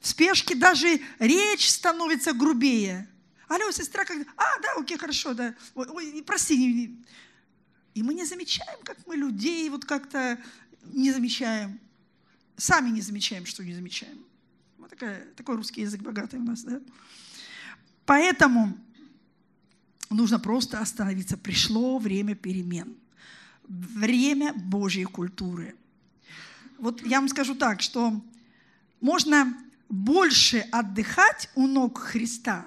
[0.00, 3.08] В спешке даже речь становится грубее.
[3.48, 4.18] Алло, сестра, как...
[4.36, 5.56] А, да, окей, хорошо, да.
[5.74, 6.96] Ой, ой прости.
[7.94, 10.38] И мы не замечаем, как мы людей вот как-то
[10.84, 11.80] не замечаем.
[12.60, 14.18] Сами не замечаем, что не замечаем.
[14.76, 16.78] Вот такая, такой русский язык богатый у нас, да?
[18.04, 18.76] Поэтому
[20.10, 21.38] нужно просто остановиться.
[21.38, 22.94] Пришло время перемен.
[23.66, 25.74] Время Божьей культуры.
[26.76, 28.22] Вот я вам скажу так, что
[29.00, 29.56] можно
[29.88, 32.66] больше отдыхать у ног Христа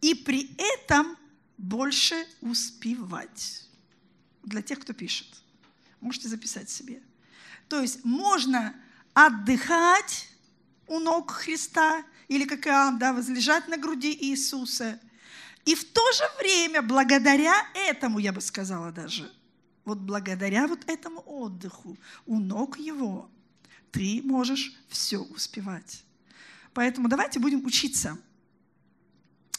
[0.00, 1.16] и при этом
[1.56, 3.68] больше успевать.
[4.42, 5.28] Для тех, кто пишет.
[6.00, 7.00] Можете записать себе.
[7.70, 8.74] То есть можно
[9.14, 10.28] отдыхать
[10.88, 14.98] у ног Христа, или как Иоанн, да, возлежать на груди Иисуса.
[15.64, 19.32] И в то же время, благодаря этому, я бы сказала даже,
[19.84, 21.96] вот благодаря вот этому отдыху
[22.26, 23.30] у ног Его,
[23.92, 26.02] ты можешь все успевать.
[26.74, 28.18] Поэтому давайте будем учиться–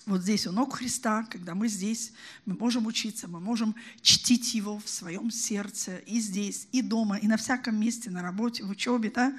[0.05, 2.11] вот здесь у ног Христа, когда мы здесь,
[2.45, 7.27] мы можем учиться, мы можем чтить Его в своем сердце и здесь, и дома, и
[7.27, 9.11] на всяком месте, на работе, в учебе.
[9.11, 9.33] Да?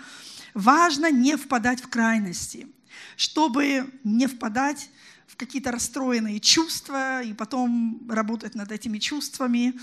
[0.54, 2.68] Важно не впадать в крайности,
[3.16, 4.88] чтобы не впадать
[5.26, 9.74] в какие-то расстроенные чувства и потом работать над этими чувствами.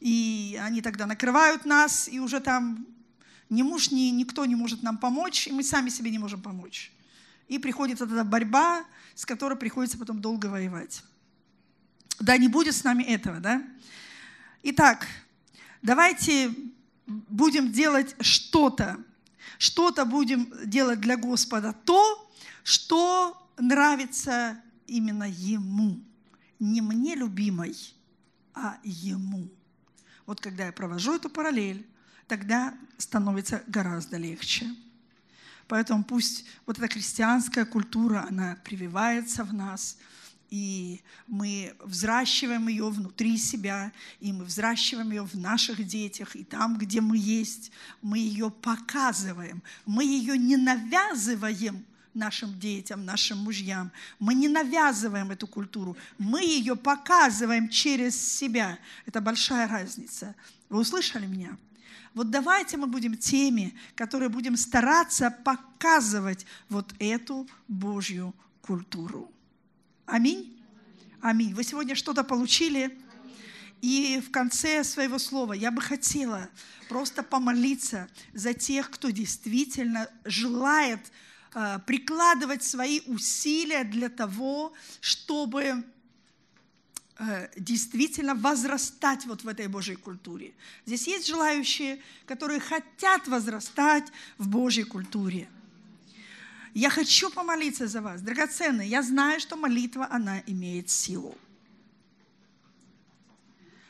[0.00, 2.86] И они тогда накрывают нас, и уже там
[3.50, 6.91] ни муж, ни никто не может нам помочь, и мы сами себе не можем помочь.
[7.52, 8.82] И приходит эта борьба,
[9.14, 11.04] с которой приходится потом долго воевать.
[12.18, 13.62] Да, не будет с нами этого, да?
[14.62, 15.06] Итак,
[15.82, 16.54] давайте
[17.06, 18.96] будем делать что-то,
[19.58, 22.32] что-то будем делать для Господа, то,
[22.64, 26.00] что нравится именно Ему.
[26.58, 27.76] Не мне любимой,
[28.54, 29.50] а Ему.
[30.24, 31.86] Вот когда я провожу эту параллель,
[32.28, 34.74] тогда становится гораздо легче.
[35.72, 39.96] Поэтому пусть вот эта христианская культура, она прививается в нас,
[40.50, 46.76] и мы взращиваем ее внутри себя, и мы взращиваем ее в наших детях, и там,
[46.76, 49.62] где мы есть, мы ее показываем.
[49.86, 53.92] Мы ее не навязываем нашим детям, нашим мужьям.
[54.18, 58.78] Мы не навязываем эту культуру, мы ее показываем через себя.
[59.06, 60.34] Это большая разница.
[60.68, 61.56] Вы услышали меня?
[62.14, 69.32] Вот давайте мы будем теми, которые будем стараться показывать вот эту Божью культуру.
[70.06, 70.58] Аминь?
[71.20, 71.54] Аминь.
[71.54, 72.98] Вы сегодня что-то получили?
[73.80, 76.48] И в конце своего слова я бы хотела
[76.88, 81.00] просто помолиться за тех, кто действительно желает
[81.54, 85.84] э, прикладывать свои усилия для того, чтобы
[87.56, 90.52] действительно возрастать вот в этой Божьей культуре.
[90.86, 94.04] Здесь есть желающие, которые хотят возрастать
[94.38, 95.48] в Божьей культуре.
[96.74, 98.88] Я хочу помолиться за вас, драгоценные.
[98.88, 101.36] Я знаю, что молитва, она имеет силу.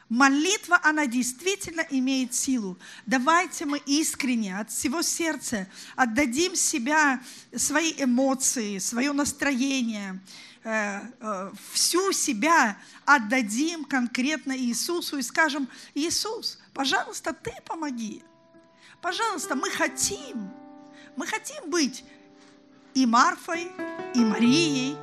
[0.08, 2.76] Молитва, она действительно имеет силу.
[3.06, 5.66] Давайте мы искренне, от всего сердца
[5.96, 7.22] отдадим себя,
[7.56, 10.51] свои эмоции, свое настроение, Э, э,
[11.72, 18.22] всю себя отдадим конкретно Иисусу и скажем, Иисус, пожалуйста, Ты помоги.
[19.00, 20.50] Пожалуйста, мы хотим,
[21.16, 22.04] мы хотим быть
[22.94, 23.72] и Марфой,
[24.14, 24.96] и Марией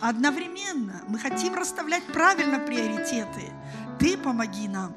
[0.00, 1.02] одновременно.
[1.08, 3.52] Мы хотим расставлять правильно приоритеты.
[3.98, 4.94] Ты помоги нам.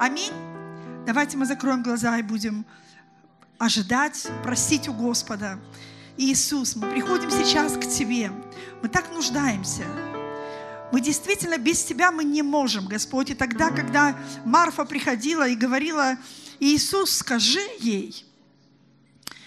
[0.00, 0.32] Аминь.
[1.06, 2.66] Давайте мы закроем глаза и будем
[3.58, 5.60] ожидать, просить у Господа.
[6.16, 8.32] Иисус, мы приходим сейчас к Тебе.
[8.84, 9.84] Мы так нуждаемся.
[10.92, 13.30] Мы действительно без Тебя мы не можем, Господь.
[13.30, 14.14] И тогда, когда
[14.44, 16.18] Марфа приходила и говорила,
[16.60, 18.26] Иисус, скажи ей.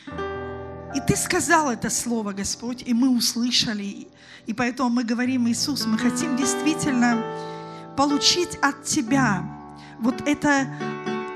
[0.08, 4.08] И Ты сказал это слово, Господь, и мы услышали.
[4.48, 7.24] И поэтому мы говорим, Иисус, мы хотим действительно
[7.96, 9.44] получить от Тебя
[10.00, 10.68] вот это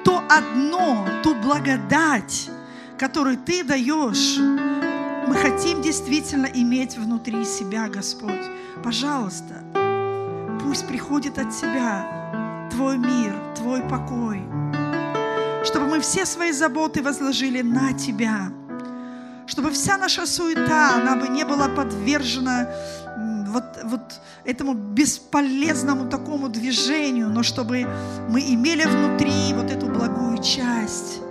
[0.03, 2.49] то одно, ту благодать,
[2.97, 4.39] которую Ты даешь
[5.27, 8.49] мы хотим действительно иметь внутри себя, Господь.
[8.83, 9.63] Пожалуйста,
[10.63, 14.41] пусть приходит от Тебя Твой мир, Твой покой,
[15.63, 18.51] чтобы мы все свои заботы возложили на Тебя,
[19.45, 22.67] чтобы вся наша суета, она бы не была подвержена
[23.47, 27.85] вот, вот этому бесполезному такому движению, но чтобы
[28.29, 31.21] мы имели внутри вот эту благую часть,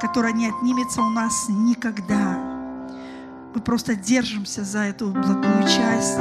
[0.00, 2.49] которая не отнимется у нас никогда.
[3.54, 6.18] Мы просто держимся за эту благую часть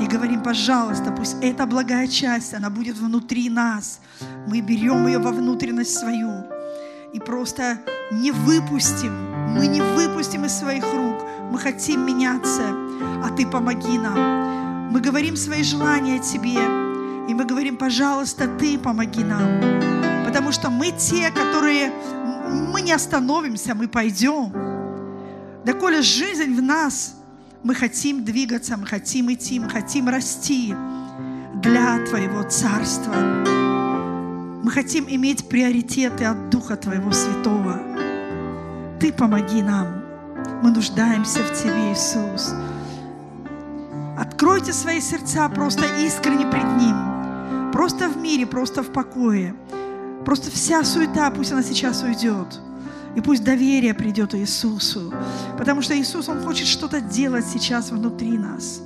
[0.00, 4.00] и говорим, пожалуйста, пусть эта благая часть, она будет внутри нас.
[4.46, 6.44] Мы берем ее во внутренность свою
[7.14, 7.78] и просто
[8.12, 9.12] не выпустим,
[9.54, 11.24] мы не выпустим из своих рук.
[11.50, 12.74] Мы хотим меняться,
[13.24, 14.92] а Ты помоги нам.
[14.92, 16.60] Мы говорим свои желания Тебе,
[17.28, 20.24] И мы говорим, пожалуйста, Ты помоги нам.
[20.26, 21.90] Потому что мы те, которые,
[22.72, 24.75] мы не остановимся, мы пойдем.
[25.66, 27.16] Доколе жизнь в нас,
[27.64, 30.72] мы хотим двигаться, мы хотим идти, мы хотим расти
[31.54, 33.12] для Твоего Царства.
[34.62, 37.80] Мы хотим иметь приоритеты от Духа Твоего Святого.
[39.00, 40.04] Ты помоги нам.
[40.62, 42.54] Мы нуждаемся в Тебе, Иисус.
[44.16, 47.72] Откройте свои сердца просто искренне пред Ним.
[47.72, 49.52] Просто в мире, просто в покое.
[50.24, 52.60] Просто вся суета, пусть она сейчас уйдет.
[53.16, 55.12] И пусть доверие придет Иисусу.
[55.58, 58.82] Потому что Иисус, Он хочет что-то делать сейчас внутри нас.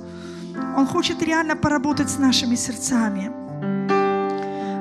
[0.77, 3.29] Он хочет реально поработать с нашими сердцами.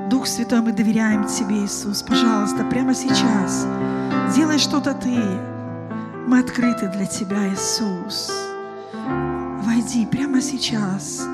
[0.09, 2.03] Дух Святой, мы доверяем Тебе, Иисус.
[2.03, 3.67] Пожалуйста, прямо сейчас
[4.35, 5.19] делай что-то Ты.
[6.27, 8.31] Мы открыты для Тебя, Иисус.
[9.65, 11.27] Войди прямо сейчас.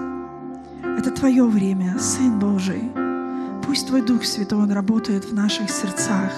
[0.98, 2.90] Это Твое время, Сын Божий.
[3.66, 6.32] Пусть Твой Дух Святой, Он работает в наших сердцах.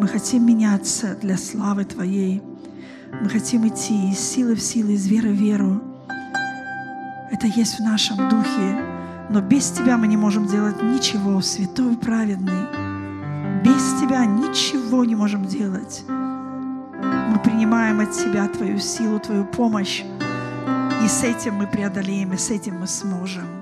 [0.00, 2.42] Мы хотим меняться для славы Твоей.
[3.20, 5.82] Мы хотим идти из силы в силу, из веры в веру.
[7.30, 8.82] Это есть в нашем духе.
[9.28, 12.64] Но без Тебя мы не можем делать ничего, святой, праведный.
[13.62, 16.02] Без Тебя ничего не можем делать.
[16.08, 20.02] Мы принимаем от Тебя Твою силу, Твою помощь.
[21.04, 23.59] И с этим мы преодолеем, и с этим мы сможем.